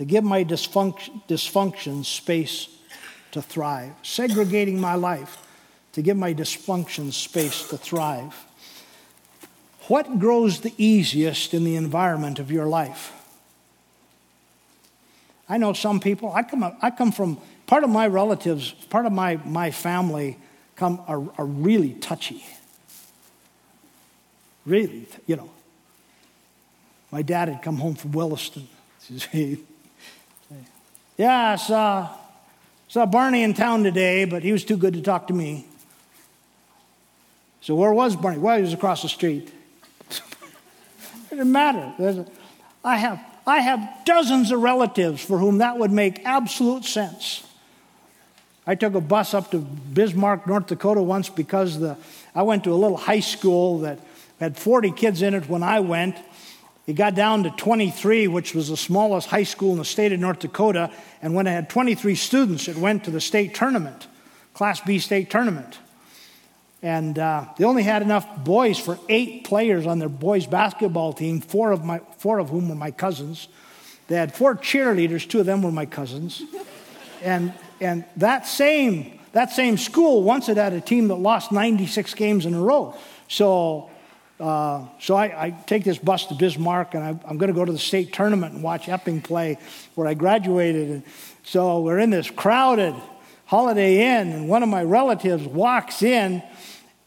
to 0.00 0.06
give 0.06 0.24
my 0.24 0.42
dysfunction, 0.42 1.22
dysfunction 1.28 2.02
space 2.06 2.68
to 3.32 3.42
thrive, 3.42 3.92
segregating 4.02 4.80
my 4.80 4.94
life 4.94 5.36
to 5.92 6.00
give 6.00 6.16
my 6.16 6.32
dysfunction 6.32 7.12
space 7.12 7.68
to 7.68 7.76
thrive. 7.76 8.34
What 9.88 10.18
grows 10.18 10.60
the 10.60 10.72
easiest 10.78 11.52
in 11.52 11.64
the 11.64 11.76
environment 11.76 12.38
of 12.38 12.50
your 12.50 12.64
life? 12.64 13.12
I 15.50 15.58
know 15.58 15.74
some 15.74 16.00
people, 16.00 16.32
I 16.32 16.44
come, 16.44 16.64
I 16.80 16.88
come 16.88 17.12
from, 17.12 17.38
part 17.66 17.84
of 17.84 17.90
my 17.90 18.06
relatives, 18.06 18.72
part 18.72 19.04
of 19.04 19.12
my, 19.12 19.36
my 19.44 19.70
family 19.70 20.38
come, 20.76 21.02
are, 21.08 21.22
are 21.36 21.44
really 21.44 21.92
touchy. 21.92 22.42
Really, 24.64 25.06
you 25.26 25.36
know. 25.36 25.50
My 27.10 27.20
dad 27.20 27.50
had 27.50 27.60
come 27.60 27.76
home 27.76 27.96
from 27.96 28.12
Williston. 28.12 28.66
Yeah, 31.20 31.50
I 31.50 31.56
saw, 31.56 32.08
saw 32.88 33.04
Barney 33.04 33.42
in 33.42 33.52
town 33.52 33.82
today, 33.84 34.24
but 34.24 34.42
he 34.42 34.52
was 34.52 34.64
too 34.64 34.78
good 34.78 34.94
to 34.94 35.02
talk 35.02 35.26
to 35.26 35.34
me. 35.34 35.66
So 37.60 37.74
where 37.74 37.92
was 37.92 38.16
Barney? 38.16 38.38
Well, 38.38 38.56
he 38.56 38.62
was 38.62 38.72
across 38.72 39.02
the 39.02 39.10
street. 39.10 39.52
it 40.08 40.22
didn't 41.28 41.52
matter. 41.52 42.24
I 42.82 42.96
have, 42.96 43.20
I 43.46 43.58
have 43.58 43.86
dozens 44.06 44.50
of 44.50 44.62
relatives 44.62 45.22
for 45.22 45.36
whom 45.36 45.58
that 45.58 45.76
would 45.76 45.92
make 45.92 46.24
absolute 46.24 46.86
sense. 46.86 47.46
I 48.66 48.74
took 48.74 48.94
a 48.94 49.00
bus 49.02 49.34
up 49.34 49.50
to 49.50 49.58
Bismarck, 49.58 50.46
North 50.46 50.68
Dakota 50.68 51.02
once 51.02 51.28
because 51.28 51.78
the, 51.78 51.98
I 52.34 52.44
went 52.44 52.64
to 52.64 52.72
a 52.72 52.80
little 52.80 52.96
high 52.96 53.20
school 53.20 53.80
that 53.80 53.98
had 54.38 54.56
40 54.56 54.92
kids 54.92 55.20
in 55.20 55.34
it 55.34 55.50
when 55.50 55.62
I 55.62 55.80
went, 55.80 56.16
it 56.90 56.96
got 56.96 57.14
down 57.14 57.44
to 57.44 57.50
23, 57.50 58.26
which 58.26 58.52
was 58.52 58.68
the 58.68 58.76
smallest 58.76 59.28
high 59.28 59.44
school 59.44 59.70
in 59.70 59.78
the 59.78 59.84
state 59.84 60.12
of 60.12 60.18
North 60.18 60.40
Dakota. 60.40 60.90
And 61.22 61.34
when 61.34 61.46
it 61.46 61.52
had 61.52 61.70
23 61.70 62.16
students, 62.16 62.66
it 62.66 62.76
went 62.76 63.04
to 63.04 63.12
the 63.12 63.20
state 63.20 63.54
tournament, 63.54 64.08
Class 64.54 64.80
B 64.80 64.98
state 64.98 65.30
tournament. 65.30 65.78
And 66.82 67.16
uh, 67.16 67.44
they 67.56 67.64
only 67.64 67.84
had 67.84 68.02
enough 68.02 68.42
boys 68.42 68.76
for 68.76 68.98
eight 69.08 69.44
players 69.44 69.86
on 69.86 70.00
their 70.00 70.08
boys' 70.08 70.46
basketball 70.46 71.12
team, 71.12 71.40
four 71.40 71.70
of, 71.70 71.84
my, 71.84 72.00
four 72.18 72.40
of 72.40 72.48
whom 72.48 72.68
were 72.68 72.74
my 72.74 72.90
cousins. 72.90 73.46
They 74.08 74.16
had 74.16 74.34
four 74.34 74.56
cheerleaders, 74.56 75.28
two 75.28 75.38
of 75.38 75.46
them 75.46 75.62
were 75.62 75.70
my 75.70 75.86
cousins. 75.86 76.42
And, 77.22 77.54
and 77.80 78.04
that, 78.16 78.48
same, 78.48 79.20
that 79.30 79.52
same 79.52 79.78
school 79.78 80.24
once 80.24 80.48
had 80.48 80.56
had 80.56 80.72
a 80.72 80.80
team 80.80 81.06
that 81.06 81.14
lost 81.14 81.52
96 81.52 82.14
games 82.14 82.46
in 82.46 82.54
a 82.54 82.60
row. 82.60 82.96
So 83.28 83.90
uh, 84.40 84.86
so 84.98 85.16
I, 85.16 85.46
I, 85.46 85.50
take 85.50 85.84
this 85.84 85.98
bus 85.98 86.26
to 86.26 86.34
Bismarck, 86.34 86.94
and 86.94 87.04
I, 87.04 87.08
am 87.30 87.36
going 87.36 87.48
to 87.48 87.52
go 87.52 87.64
to 87.64 87.72
the 87.72 87.78
state 87.78 88.12
tournament 88.12 88.54
and 88.54 88.62
watch 88.62 88.88
Epping 88.88 89.20
play, 89.20 89.58
where 89.94 90.08
I 90.08 90.14
graduated. 90.14 90.88
And 90.88 91.02
so 91.42 91.82
we're 91.82 91.98
in 91.98 92.08
this 92.08 92.30
crowded 92.30 92.94
Holiday 93.44 93.98
Inn, 93.98 94.32
and 94.32 94.48
one 94.48 94.62
of 94.62 94.70
my 94.70 94.82
relatives 94.82 95.44
walks 95.44 96.02
in 96.02 96.42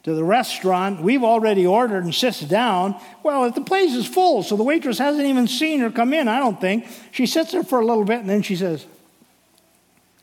to 0.03 0.13
the 0.13 0.23
restaurant. 0.23 1.01
We've 1.01 1.23
already 1.23 1.65
ordered 1.65 2.03
and 2.03 2.13
sits 2.13 2.41
down. 2.41 2.99
Well, 3.23 3.49
the 3.49 3.61
place 3.61 3.93
is 3.93 4.05
full, 4.05 4.43
so 4.43 4.55
the 4.55 4.63
waitress 4.63 4.99
hasn't 4.99 5.25
even 5.25 5.47
seen 5.47 5.79
her 5.79 5.89
come 5.89 6.13
in. 6.13 6.27
I 6.27 6.37
don't 6.39 6.61
think 6.61 6.85
she 7.11 7.25
sits 7.25 7.53
there 7.53 7.63
for 7.63 7.79
a 7.79 7.85
little 7.85 8.03
bit, 8.03 8.19
and 8.19 8.29
then 8.29 8.43
she 8.43 8.55
says, 8.55 8.85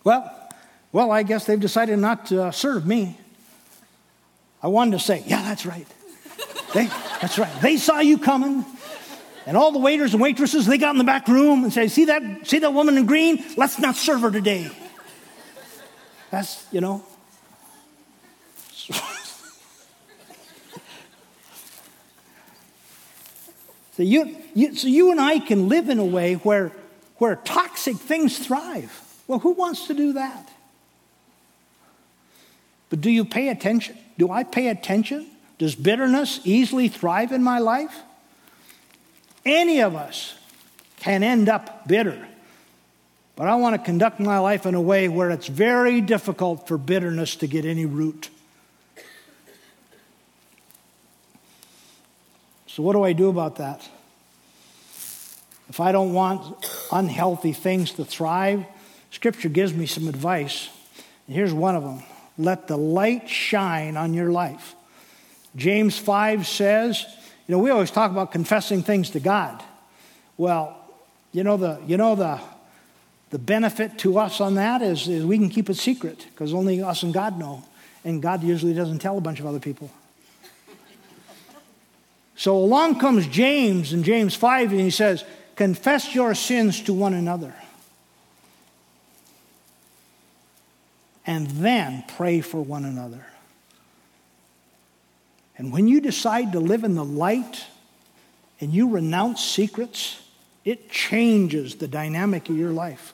"Well, 0.04 0.30
well, 0.92 1.10
I 1.10 1.24
guess 1.24 1.44
they've 1.44 1.58
decided 1.58 1.98
not 1.98 2.26
to 2.26 2.44
uh, 2.44 2.50
serve 2.52 2.86
me." 2.86 3.18
I 4.62 4.68
wanted 4.68 4.92
to 4.92 5.00
say, 5.00 5.24
"Yeah, 5.26 5.42
that's 5.42 5.66
right." 5.66 5.88
They, 6.72 6.86
that's 7.20 7.38
right. 7.38 7.60
They 7.60 7.76
saw 7.76 8.00
you 8.00 8.18
coming. 8.18 8.64
And 9.46 9.56
all 9.56 9.72
the 9.72 9.78
waiters 9.78 10.12
and 10.12 10.22
waitresses, 10.22 10.66
they 10.66 10.78
got 10.78 10.90
in 10.90 10.98
the 10.98 11.04
back 11.04 11.26
room 11.26 11.64
and 11.64 11.72
say, 11.72 11.88
see 11.88 12.04
that, 12.04 12.46
see 12.46 12.60
that 12.60 12.72
woman 12.72 12.96
in 12.96 13.06
green? 13.06 13.44
Let's 13.56 13.78
not 13.78 13.96
serve 13.96 14.20
her 14.20 14.30
today. 14.30 14.70
That's, 16.30 16.64
you 16.70 16.80
know. 16.80 17.02
so 23.96 24.02
you, 24.04 24.36
you, 24.54 24.76
so 24.76 24.86
you 24.86 25.10
and 25.10 25.20
I 25.20 25.40
can 25.40 25.68
live 25.68 25.88
in 25.88 25.98
a 25.98 26.04
way 26.04 26.34
where, 26.34 26.70
where 27.16 27.34
toxic 27.36 27.96
things 27.96 28.38
thrive. 28.38 29.00
Well, 29.26 29.40
who 29.40 29.50
wants 29.52 29.88
to 29.88 29.94
do 29.94 30.12
that? 30.12 30.48
But 32.90 33.00
do 33.00 33.10
you 33.10 33.24
pay 33.24 33.48
attention? 33.48 33.96
Do 34.18 34.30
I 34.30 34.44
pay 34.44 34.68
attention? 34.68 35.26
Does 35.60 35.74
bitterness 35.74 36.40
easily 36.44 36.88
thrive 36.88 37.32
in 37.32 37.42
my 37.42 37.58
life? 37.58 37.94
Any 39.44 39.82
of 39.82 39.94
us 39.94 40.34
can 41.00 41.22
end 41.22 41.50
up 41.50 41.86
bitter. 41.86 42.26
But 43.36 43.46
I 43.46 43.56
want 43.56 43.76
to 43.76 43.78
conduct 43.78 44.20
my 44.20 44.38
life 44.38 44.64
in 44.64 44.74
a 44.74 44.80
way 44.80 45.06
where 45.10 45.28
it's 45.28 45.48
very 45.48 46.00
difficult 46.00 46.66
for 46.66 46.78
bitterness 46.78 47.36
to 47.36 47.46
get 47.46 47.66
any 47.66 47.84
root. 47.84 48.30
So, 52.66 52.82
what 52.82 52.94
do 52.94 53.02
I 53.02 53.12
do 53.12 53.28
about 53.28 53.56
that? 53.56 53.86
If 55.68 55.78
I 55.78 55.92
don't 55.92 56.14
want 56.14 56.66
unhealthy 56.90 57.52
things 57.52 57.92
to 57.92 58.06
thrive, 58.06 58.64
Scripture 59.10 59.50
gives 59.50 59.74
me 59.74 59.84
some 59.84 60.08
advice. 60.08 60.70
And 61.26 61.36
here's 61.36 61.52
one 61.52 61.76
of 61.76 61.82
them 61.82 62.02
let 62.38 62.66
the 62.66 62.78
light 62.78 63.28
shine 63.28 63.98
on 63.98 64.14
your 64.14 64.30
life. 64.30 64.74
James 65.56 65.98
5 65.98 66.46
says, 66.46 67.04
you 67.46 67.56
know, 67.56 67.58
we 67.58 67.70
always 67.70 67.90
talk 67.90 68.10
about 68.10 68.30
confessing 68.32 68.82
things 68.82 69.10
to 69.10 69.20
God. 69.20 69.62
Well, 70.36 70.76
you 71.32 71.44
know 71.44 71.56
the, 71.56 71.80
you 71.86 71.96
know 71.96 72.14
the, 72.14 72.40
the 73.30 73.38
benefit 73.38 73.98
to 73.98 74.18
us 74.18 74.40
on 74.40 74.54
that 74.54 74.82
is, 74.82 75.08
is 75.08 75.24
we 75.24 75.38
can 75.38 75.48
keep 75.48 75.68
it 75.68 75.76
secret 75.76 76.26
because 76.30 76.54
only 76.54 76.82
us 76.82 77.02
and 77.02 77.12
God 77.12 77.38
know. 77.38 77.64
And 78.04 78.22
God 78.22 78.42
usually 78.42 78.72
doesn't 78.72 79.00
tell 79.00 79.18
a 79.18 79.20
bunch 79.20 79.40
of 79.40 79.46
other 79.46 79.60
people. 79.60 79.90
So 82.36 82.56
along 82.56 83.00
comes 83.00 83.26
James 83.26 83.92
in 83.92 84.02
James 84.02 84.34
5 84.34 84.70
and 84.70 84.80
he 84.80 84.90
says, 84.90 85.24
Confess 85.56 86.14
your 86.14 86.34
sins 86.34 86.80
to 86.84 86.94
one 86.94 87.12
another. 87.12 87.54
And 91.26 91.48
then 91.48 92.02
pray 92.16 92.40
for 92.40 92.64
one 92.64 92.86
another. 92.86 93.26
And 95.60 95.70
when 95.74 95.88
you 95.88 96.00
decide 96.00 96.52
to 96.52 96.58
live 96.58 96.84
in 96.84 96.94
the 96.94 97.04
light 97.04 97.66
and 98.62 98.72
you 98.72 98.88
renounce 98.88 99.44
secrets, 99.44 100.18
it 100.64 100.90
changes 100.90 101.74
the 101.74 101.86
dynamic 101.86 102.48
of 102.48 102.56
your 102.56 102.70
life. 102.70 103.12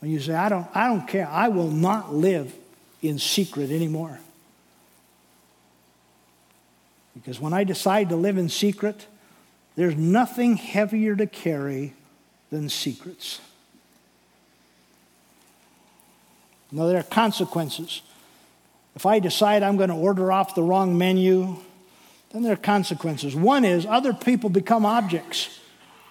When 0.00 0.10
you 0.10 0.20
say, 0.20 0.34
I 0.34 0.50
don't, 0.50 0.66
I 0.74 0.88
don't 0.88 1.08
care, 1.08 1.26
I 1.26 1.48
will 1.48 1.70
not 1.70 2.12
live 2.12 2.54
in 3.00 3.18
secret 3.18 3.70
anymore. 3.70 4.20
Because 7.14 7.40
when 7.40 7.54
I 7.54 7.64
decide 7.64 8.10
to 8.10 8.16
live 8.16 8.36
in 8.36 8.50
secret, 8.50 9.06
there's 9.74 9.96
nothing 9.96 10.58
heavier 10.58 11.16
to 11.16 11.26
carry 11.26 11.94
than 12.50 12.68
secrets. 12.68 13.40
Now, 16.70 16.88
there 16.88 17.00
are 17.00 17.04
consequences. 17.04 18.02
If 18.96 19.04
I 19.04 19.18
decide 19.18 19.62
I'm 19.62 19.76
going 19.76 19.90
to 19.90 19.94
order 19.94 20.32
off 20.32 20.54
the 20.54 20.62
wrong 20.62 20.96
menu, 20.96 21.56
then 22.32 22.42
there 22.42 22.54
are 22.54 22.56
consequences. 22.56 23.36
One 23.36 23.64
is 23.64 23.84
other 23.84 24.14
people 24.14 24.48
become 24.48 24.86
objects. 24.86 25.60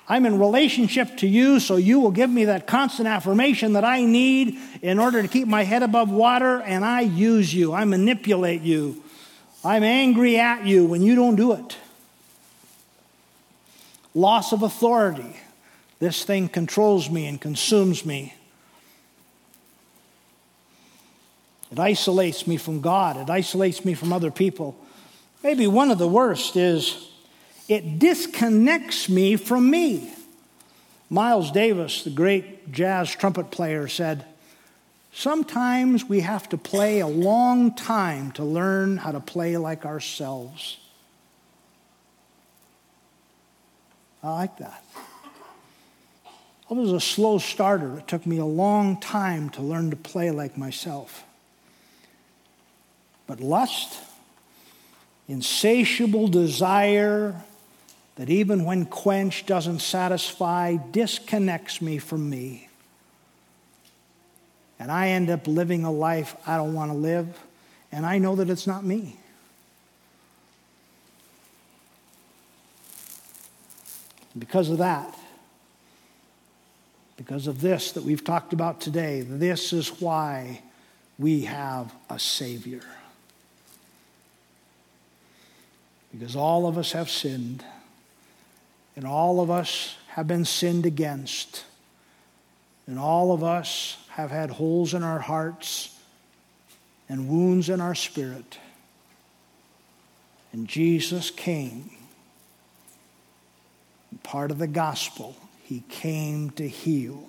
I'm 0.08 0.28
in 0.28 0.38
relationship 0.38 1.18
to 1.18 1.28
you, 1.28 1.60
so 1.60 1.78
you 1.78 2.00
will 2.00 2.12
give 2.12 2.30
me 2.30 2.46
that 2.46 2.68
constant 2.68 3.08
affirmation 3.08 3.74
that 3.74 3.84
I 3.84 4.06
need 4.06 4.60
in 4.84 5.00
order 5.00 5.24
to 5.24 5.28
keep 5.28 5.48
my 5.48 5.64
head 5.64 5.82
above 5.82 6.12
water, 6.12 6.62
and 6.62 6.86
I 6.86 7.02
use 7.02 7.52
you. 7.52 7.74
I 7.74 7.86
manipulate 7.86 8.62
you. 8.62 9.02
I'm 9.64 9.84
angry 9.84 10.38
at 10.38 10.64
you 10.66 10.86
when 10.86 11.02
you 11.02 11.16
don't 11.16 11.36
do 11.36 11.54
it. 11.54 11.76
Loss 14.14 14.54
of 14.54 14.62
authority. 14.62 15.36
This 15.98 16.24
thing 16.24 16.50
controls 16.50 17.10
me 17.10 17.26
and 17.26 17.42
consumes 17.42 18.06
me. 18.06 18.36
It 21.72 21.80
isolates 21.80 22.48
me 22.48 22.58
from 22.58 22.82
God, 22.82 23.18
it 23.18 23.30
isolates 23.30 23.84
me 23.84 23.94
from 23.94 24.14
other 24.14 24.32
people. 24.32 24.78
Maybe 25.44 25.68
one 25.68 25.92
of 25.92 25.98
the 25.98 26.08
worst 26.08 26.56
is 26.56 27.10
it 27.68 28.00
disconnects 28.00 29.10
me 29.10 29.36
from 29.36 29.70
me. 29.70 30.12
Miles 31.10 31.52
Davis, 31.52 32.04
the 32.04 32.10
great 32.10 32.72
jazz 32.72 33.12
trumpet 33.12 33.52
player, 33.52 33.88
said, 33.88 34.26
Sometimes 35.14 36.04
we 36.04 36.22
have 36.22 36.50
to 36.50 36.58
play 36.58 37.00
a 37.00 37.08
long 37.08 37.74
time 37.74 38.32
to 38.34 38.44
learn 38.44 38.98
how 38.98 39.12
to 39.12 39.20
play 39.20 39.56
like 39.56 39.86
ourselves. 39.86 40.78
I 44.22 44.32
like 44.32 44.58
that. 44.58 44.84
I 46.70 46.74
was 46.74 46.92
a 46.92 47.00
slow 47.00 47.38
starter. 47.38 48.00
It 48.00 48.08
took 48.08 48.26
me 48.26 48.40
a 48.40 48.46
long 48.46 49.00
time 49.00 49.52
to 49.52 49.62
learn 49.62 49.92
to 49.92 49.96
play 49.96 50.32
like 50.32 50.58
myself. 50.58 51.25
But 53.28 53.40
lust, 53.40 54.00
insatiable 55.28 56.28
desire 56.28 57.36
that 58.16 58.30
even 58.30 58.66
when 58.66 58.86
quenched 58.86 59.48
doesn't 59.48 59.80
satisfy, 59.80 60.78
disconnects 60.92 61.82
me 61.82 61.98
from 61.98 62.30
me 62.30 62.70
and 64.80 64.92
I 64.92 65.10
end 65.10 65.30
up 65.30 65.48
living 65.48 65.84
a 65.84 65.92
life 65.92 66.36
I 66.46 66.58
don't 66.58 66.74
want 66.74 66.92
to 66.92 66.98
live, 66.98 67.40
and 67.92 68.06
I 68.06 68.18
know 68.18 68.36
that 68.36 68.50
it's 68.50 68.68
not 68.68 68.84
me. 68.84 69.18
Because 74.38 74.70
of 74.70 74.80
that, 74.80 75.18
because 77.16 77.48
of 77.48 77.62
this 77.62 77.94
that 77.94 78.04
we've 78.04 78.24
talked 78.24 78.52
about 78.52 78.82
today, 78.82 79.22
this 79.22 79.72
is 79.72 79.88
why 80.02 80.62
we 81.18 81.46
have 81.46 81.94
a 82.10 82.20
Savior. 82.20 82.82
Because 86.18 86.36
all 86.36 86.66
of 86.66 86.78
us 86.78 86.94
have 86.94 87.10
sinned, 87.10 87.64
and 88.96 89.06
all 89.06 89.42
of 89.42 89.52
us 89.52 89.98
have 90.08 90.28
been 90.28 90.46
sinned 90.46 90.86
against, 90.86 91.66
and 92.88 92.98
all 92.98 93.34
of 93.34 93.44
us 93.44 93.98
have 94.10 94.32
had 94.32 94.50
holes 94.50 94.94
in 94.94 95.04
our 95.04 95.20
hearts 95.20 96.00
and 97.10 97.28
wounds 97.28 97.70
in 97.70 97.82
our 97.82 97.96
spirit. 97.96 98.60
And 100.54 100.68
Jesus 100.68 101.32
came. 101.32 101.92
Part 104.24 104.52
of 104.52 104.58
the 104.58 104.68
gospel, 104.68 105.36
he 105.64 105.84
came 105.90 106.50
to 106.52 106.68
heal 106.68 107.28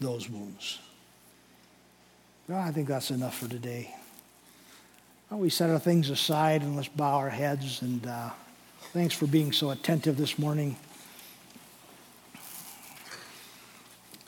those 0.00 0.30
wounds. 0.30 0.78
Well, 2.48 2.58
I 2.58 2.72
think 2.72 2.88
that's 2.88 3.10
enough 3.10 3.38
for 3.38 3.48
today. 3.48 3.94
Well, 5.30 5.38
we 5.38 5.48
set 5.48 5.70
our 5.70 5.78
things 5.78 6.10
aside 6.10 6.62
and 6.62 6.74
let's 6.74 6.88
bow 6.88 7.14
our 7.14 7.30
heads. 7.30 7.82
And 7.82 8.04
uh, 8.04 8.30
thanks 8.92 9.14
for 9.14 9.26
being 9.26 9.52
so 9.52 9.70
attentive 9.70 10.16
this 10.16 10.38
morning. 10.38 10.76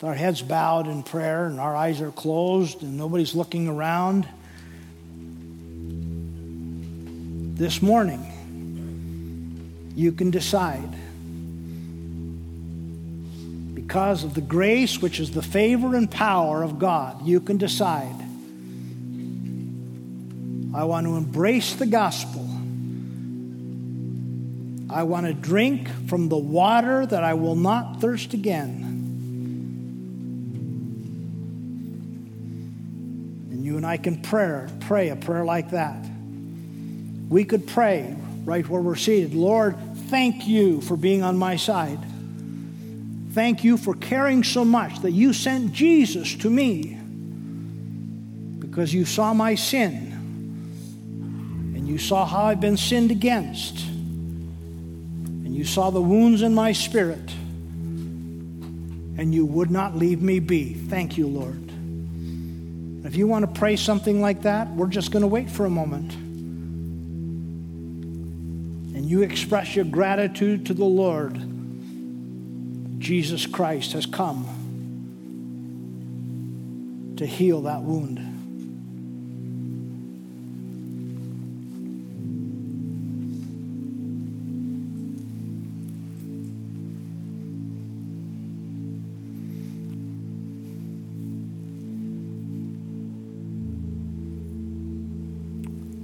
with 0.02 0.08
our 0.08 0.14
heads 0.14 0.42
bowed 0.42 0.88
in 0.88 1.02
prayer 1.02 1.46
and 1.46 1.60
our 1.60 1.76
eyes 1.76 2.00
are 2.00 2.10
closed 2.10 2.82
and 2.82 2.96
nobody's 2.96 3.34
looking 3.34 3.68
around, 3.68 4.26
this 7.56 7.80
morning 7.80 8.28
you 9.94 10.10
can 10.10 10.30
decide. 10.30 10.96
Because 13.74 14.24
of 14.24 14.34
the 14.34 14.40
grace, 14.40 15.00
which 15.00 15.20
is 15.20 15.30
the 15.32 15.42
favor 15.42 15.94
and 15.94 16.10
power 16.10 16.62
of 16.62 16.78
God, 16.78 17.24
you 17.24 17.40
can 17.40 17.58
decide. 17.58 18.31
I 20.74 20.84
want 20.84 21.06
to 21.06 21.16
embrace 21.16 21.74
the 21.74 21.86
gospel. 21.86 22.48
I 24.88 25.02
want 25.04 25.26
to 25.26 25.34
drink 25.34 25.88
from 26.08 26.28
the 26.28 26.38
water 26.38 27.04
that 27.06 27.24
I 27.24 27.34
will 27.34 27.56
not 27.56 28.00
thirst 28.00 28.32
again. 28.34 28.88
And 33.50 33.64
you 33.64 33.76
and 33.76 33.86
I 33.86 33.96
can 33.96 34.22
pray, 34.22 34.66
pray 34.80 35.08
a 35.10 35.16
prayer 35.16 35.44
like 35.44 35.70
that. 35.70 36.04
We 37.28 37.44
could 37.44 37.66
pray 37.66 38.14
right 38.44 38.66
where 38.68 38.80
we're 38.80 38.96
seated. 38.96 39.34
Lord, 39.34 39.76
thank 40.08 40.46
you 40.46 40.80
for 40.82 40.96
being 40.96 41.22
on 41.22 41.38
my 41.38 41.56
side. 41.56 41.98
Thank 43.32 43.64
you 43.64 43.78
for 43.78 43.94
caring 43.94 44.44
so 44.44 44.64
much 44.64 45.00
that 45.00 45.12
you 45.12 45.32
sent 45.32 45.72
Jesus 45.72 46.34
to 46.36 46.50
me 46.50 46.98
because 48.58 48.92
you 48.92 49.06
saw 49.06 49.32
my 49.32 49.54
sin 49.54 50.11
you 51.92 51.98
saw 51.98 52.24
how 52.24 52.44
I've 52.44 52.60
been 52.60 52.78
sinned 52.78 53.10
against 53.10 53.78
and 53.84 55.54
you 55.54 55.62
saw 55.62 55.90
the 55.90 56.00
wounds 56.00 56.40
in 56.40 56.54
my 56.54 56.72
spirit 56.72 57.30
and 59.18 59.34
you 59.34 59.44
would 59.44 59.70
not 59.70 59.94
leave 59.94 60.22
me 60.22 60.38
be. 60.40 60.72
Thank 60.72 61.18
you, 61.18 61.26
Lord. 61.26 61.70
If 63.04 63.14
you 63.14 63.26
want 63.26 63.44
to 63.44 63.60
pray 63.60 63.76
something 63.76 64.22
like 64.22 64.40
that, 64.42 64.70
we're 64.70 64.86
just 64.86 65.10
going 65.12 65.20
to 65.20 65.26
wait 65.26 65.50
for 65.50 65.66
a 65.66 65.70
moment. 65.70 66.14
And 68.94 69.04
you 69.04 69.20
express 69.20 69.76
your 69.76 69.84
gratitude 69.84 70.64
to 70.66 70.74
the 70.74 70.86
Lord, 70.86 71.34
Jesus 72.98 73.44
Christ 73.44 73.92
has 73.92 74.06
come 74.06 74.46
to 77.18 77.26
heal 77.26 77.60
that 77.62 77.82
wound. 77.82 78.31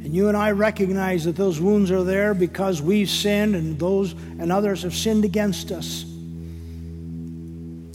And 0.08 0.16
you 0.16 0.28
and 0.28 0.36
I 0.38 0.52
recognize 0.52 1.26
that 1.26 1.36
those 1.36 1.60
wounds 1.60 1.90
are 1.90 2.02
there 2.02 2.32
because 2.32 2.80
we've 2.80 3.10
sinned 3.10 3.54
and 3.54 3.78
those 3.78 4.12
and 4.12 4.50
others 4.50 4.82
have 4.84 4.94
sinned 4.94 5.26
against 5.26 5.70
us. 5.70 6.04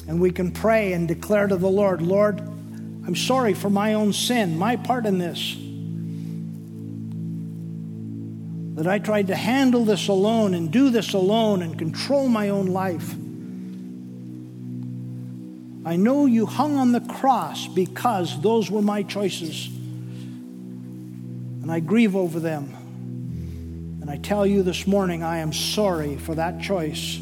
And 0.07 0.21
we 0.21 0.29
can 0.29 0.51
pray 0.51 0.93
and 0.93 1.07
declare 1.07 1.47
to 1.47 1.57
the 1.57 1.71
Lord, 1.71 2.03
Lord, 2.03 2.39
I'm 2.39 3.15
sorry 3.15 3.55
for 3.55 3.71
my 3.71 3.95
own 3.95 4.13
sin, 4.13 4.59
my 4.59 4.75
part 4.75 5.07
in 5.07 5.17
this. 5.17 5.55
That 8.75 8.85
I 8.87 8.99
tried 8.99 9.25
to 9.25 9.35
handle 9.35 9.83
this 9.83 10.07
alone 10.07 10.53
and 10.53 10.71
do 10.71 10.91
this 10.91 11.13
alone 11.13 11.63
and 11.63 11.79
control 11.79 12.29
my 12.29 12.49
own 12.49 12.67
life. 12.67 13.11
I 15.83 15.95
know 15.95 16.27
you 16.27 16.45
hung 16.45 16.77
on 16.77 16.91
the 16.91 17.01
cross 17.01 17.65
because 17.65 18.39
those 18.39 18.69
were 18.69 18.83
my 18.83 19.01
choices 19.01 19.67
I 21.73 21.79
grieve 21.79 22.15
over 22.15 22.39
them. 22.39 22.75
And 24.01 24.11
I 24.11 24.17
tell 24.17 24.45
you 24.45 24.61
this 24.61 24.85
morning, 24.85 25.23
I 25.23 25.39
am 25.39 25.53
sorry 25.53 26.17
for 26.17 26.35
that 26.35 26.61
choice. 26.61 27.17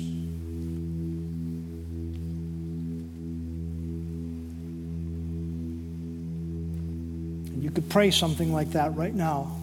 And 7.54 7.64
you 7.64 7.72
could 7.72 7.88
pray 7.90 8.12
something 8.12 8.52
like 8.52 8.72
that 8.72 8.96
right 8.96 9.16
now. 9.16 9.61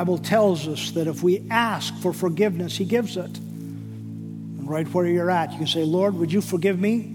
Bible 0.00 0.16
tells 0.16 0.66
us 0.66 0.92
that 0.92 1.06
if 1.08 1.22
we 1.22 1.46
ask 1.50 1.94
for 1.96 2.14
forgiveness, 2.14 2.74
He 2.74 2.86
gives 2.86 3.18
it. 3.18 3.36
And 3.36 4.66
right 4.66 4.88
where 4.94 5.04
you're 5.04 5.30
at, 5.30 5.52
you 5.52 5.58
can 5.58 5.66
say, 5.66 5.84
Lord, 5.84 6.14
would 6.14 6.32
you 6.32 6.40
forgive 6.40 6.80
me? 6.80 7.14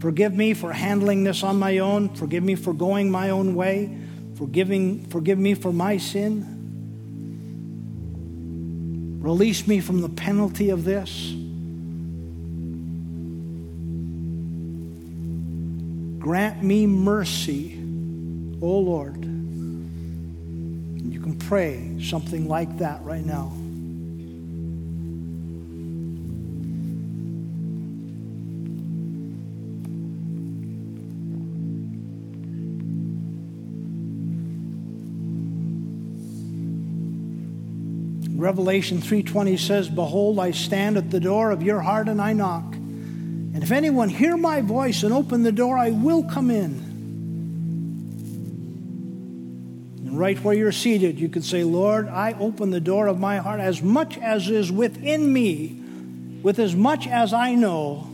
Forgive 0.00 0.34
me 0.34 0.52
for 0.52 0.70
handling 0.70 1.24
this 1.24 1.42
on 1.42 1.58
my 1.58 1.78
own. 1.78 2.14
Forgive 2.14 2.44
me 2.44 2.54
for 2.54 2.74
going 2.74 3.10
my 3.10 3.30
own 3.30 3.54
way. 3.54 3.96
Forgiving, 4.34 5.06
forgive 5.06 5.38
me 5.38 5.54
for 5.54 5.72
my 5.72 5.96
sin. 5.96 6.44
Release 9.22 9.66
me 9.66 9.80
from 9.80 10.02
the 10.02 10.10
penalty 10.10 10.68
of 10.68 10.84
this. 10.84 11.32
Grant 16.18 16.62
me 16.62 16.86
mercy, 16.86 17.82
O 18.60 18.78
Lord 18.78 19.25
pray 21.46 21.96
something 22.02 22.48
like 22.48 22.78
that 22.78 23.00
right 23.04 23.24
now. 23.24 23.52
Revelation 38.36 39.00
3:20 39.00 39.56
says, 39.56 39.88
"Behold, 39.88 40.40
I 40.40 40.50
stand 40.50 40.96
at 40.96 41.10
the 41.10 41.20
door 41.20 41.52
of 41.52 41.62
your 41.62 41.80
heart 41.80 42.08
and 42.08 42.20
I 42.20 42.32
knock. 42.32 42.74
And 42.74 43.62
if 43.62 43.70
anyone 43.70 44.08
hear 44.08 44.36
my 44.36 44.62
voice 44.62 45.04
and 45.04 45.14
open 45.14 45.44
the 45.44 45.52
door, 45.52 45.78
I 45.78 45.90
will 45.90 46.24
come 46.24 46.50
in 46.50 46.85
right 50.16 50.38
where 50.42 50.54
you're 50.54 50.72
seated, 50.72 51.18
you 51.18 51.28
could 51.28 51.44
say, 51.44 51.64
Lord, 51.64 52.08
I 52.08 52.32
open 52.34 52.70
the 52.70 52.80
door 52.80 53.06
of 53.06 53.18
my 53.18 53.38
heart 53.38 53.60
as 53.60 53.82
much 53.82 54.18
as 54.18 54.48
is 54.48 54.72
within 54.72 55.32
me, 55.32 55.80
with 56.42 56.58
as 56.58 56.74
much 56.74 57.06
as 57.06 57.32
I 57.32 57.54
know. 57.54 58.08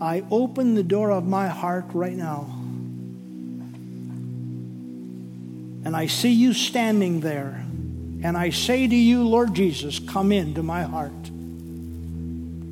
I 0.00 0.24
open 0.30 0.74
the 0.74 0.82
door 0.82 1.10
of 1.10 1.26
my 1.26 1.48
heart 1.48 1.86
right 1.92 2.16
now. 2.16 2.52
And 5.84 5.96
I 5.96 6.06
see 6.06 6.32
you 6.32 6.52
standing 6.52 7.20
there. 7.20 7.64
And 8.22 8.36
I 8.36 8.50
say 8.50 8.88
to 8.88 8.94
you, 8.94 9.26
Lord 9.26 9.54
Jesus, 9.54 9.98
come 9.98 10.32
into 10.32 10.62
my 10.62 10.82
heart. 10.82 11.12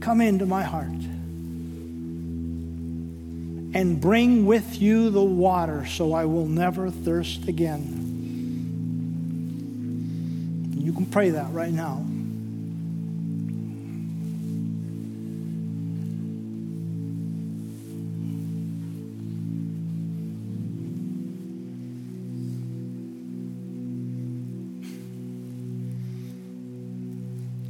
Come 0.00 0.20
into 0.20 0.46
my 0.46 0.64
heart. 0.64 0.88
And 3.74 4.00
bring 4.00 4.46
with 4.46 4.80
you 4.82 5.10
the 5.10 5.22
water 5.22 5.86
so 5.86 6.12
I 6.12 6.24
will 6.24 6.46
never 6.46 6.90
thirst 6.90 7.48
again. 7.48 8.03
You 10.94 10.98
can 10.98 11.06
pray 11.06 11.30
that 11.30 11.52
right 11.52 11.72
now. 11.72 12.04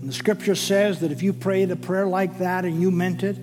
And 0.03 0.11
the 0.11 0.13
scripture 0.13 0.55
says 0.55 1.01
that 1.01 1.11
if 1.11 1.23
you 1.23 1.33
prayed 1.33 1.71
a 1.71 1.77
prayer 1.77 2.07
like 2.07 2.41
that 2.41 2.67
and 2.67 2.79
you 2.79 2.91
meant 2.91 3.23
it, 3.23 3.39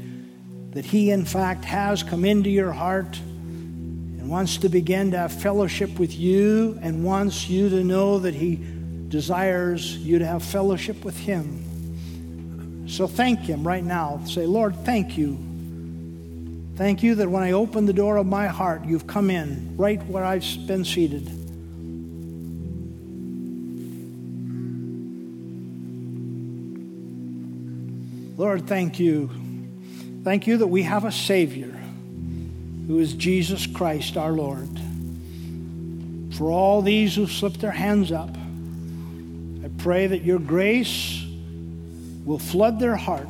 that 0.73 0.85
He, 0.85 1.09
in 1.09 1.25
fact, 1.25 1.65
has 1.65 2.03
come 2.03 2.23
into 2.23 2.51
your 2.51 2.71
heart 2.71 3.17
and 3.17 4.29
wants 4.29 4.57
to 4.57 4.69
begin 4.69 5.09
to 5.09 5.17
have 5.17 5.31
fellowship 5.31 5.97
with 5.97 6.13
you 6.13 6.77
and 6.83 7.03
wants 7.03 7.49
you 7.49 7.67
to 7.69 7.83
know 7.83 8.19
that 8.19 8.35
He 8.35 8.63
desires 9.11 9.97
you 9.97 10.17
to 10.17 10.25
have 10.25 10.41
fellowship 10.41 11.05
with 11.05 11.17
Him. 11.17 12.87
So 12.87 13.05
thank 13.05 13.41
Him 13.41 13.67
right 13.67 13.83
now. 13.83 14.21
Say, 14.25 14.47
Lord, 14.47 14.75
thank 14.83 15.17
you. 15.17 15.37
Thank 16.77 17.03
you 17.03 17.13
that 17.15 17.29
when 17.29 17.43
I 17.43 17.51
open 17.51 17.85
the 17.85 17.93
door 17.93 18.17
of 18.17 18.25
my 18.25 18.47
heart, 18.47 18.85
you've 18.85 19.05
come 19.05 19.29
in 19.29 19.75
right 19.77 20.03
where 20.07 20.25
I've 20.25 20.45
been 20.65 20.83
seated. 20.83 21.29
Lord, 28.37 28.65
thank 28.65 28.99
you. 28.99 29.29
Thank 30.23 30.47
you 30.47 30.57
that 30.57 30.67
we 30.67 30.81
have 30.83 31.05
a 31.05 31.11
Savior 31.11 31.77
who 32.87 32.97
is 32.97 33.13
Jesus 33.13 33.67
Christ 33.67 34.17
our 34.17 34.31
Lord. 34.31 34.69
For 36.37 36.49
all 36.49 36.81
these 36.81 37.15
who 37.15 37.27
slipped 37.27 37.59
their 37.59 37.71
hands 37.71 38.11
up, 38.11 38.35
pray 39.81 40.07
that 40.07 40.23
your 40.23 40.39
grace 40.39 41.23
will 42.23 42.39
flood 42.39 42.79
their 42.79 42.95
heart. 42.95 43.27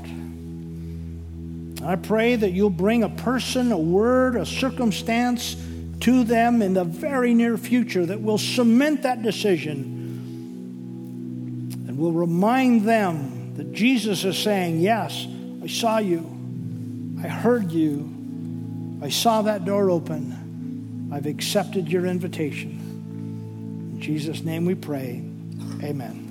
I 1.84 1.96
pray 1.96 2.36
that 2.36 2.52
you'll 2.52 2.70
bring 2.70 3.04
a 3.04 3.10
person, 3.10 3.72
a 3.72 3.78
word, 3.78 4.36
a 4.36 4.46
circumstance 4.46 5.56
to 6.02 6.24
them 6.24 6.62
in 6.62 6.74
the 6.74 6.84
very 6.84 7.34
near 7.34 7.58
future 7.58 8.06
that 8.06 8.22
will 8.22 8.38
cement 8.38 9.04
that 9.04 9.24
decision 9.24 10.00
and 11.88 11.98
will 11.98 12.12
remind 12.12 12.84
them 12.84 13.56
that 13.56 13.72
Jesus 13.72 14.26
is 14.26 14.38
saying, 14.38 14.80
Yes, 14.80 15.26
I 15.64 15.68
saw 15.68 16.00
you, 16.00 16.20
I 17.24 17.28
heard 17.28 17.72
you, 17.72 19.00
I 19.02 19.10
saw 19.10 19.44
that 19.44 19.64
door 19.66 19.90
open, 19.90 21.10
I've 21.14 21.26
accepted 21.28 21.88
your 21.88 22.06
invitation. 22.06 22.80
In 23.94 24.02
Jesus' 24.02 24.44
name 24.44 24.66
we 24.66 24.76
pray. 24.76 25.24
Amen. 25.84 26.31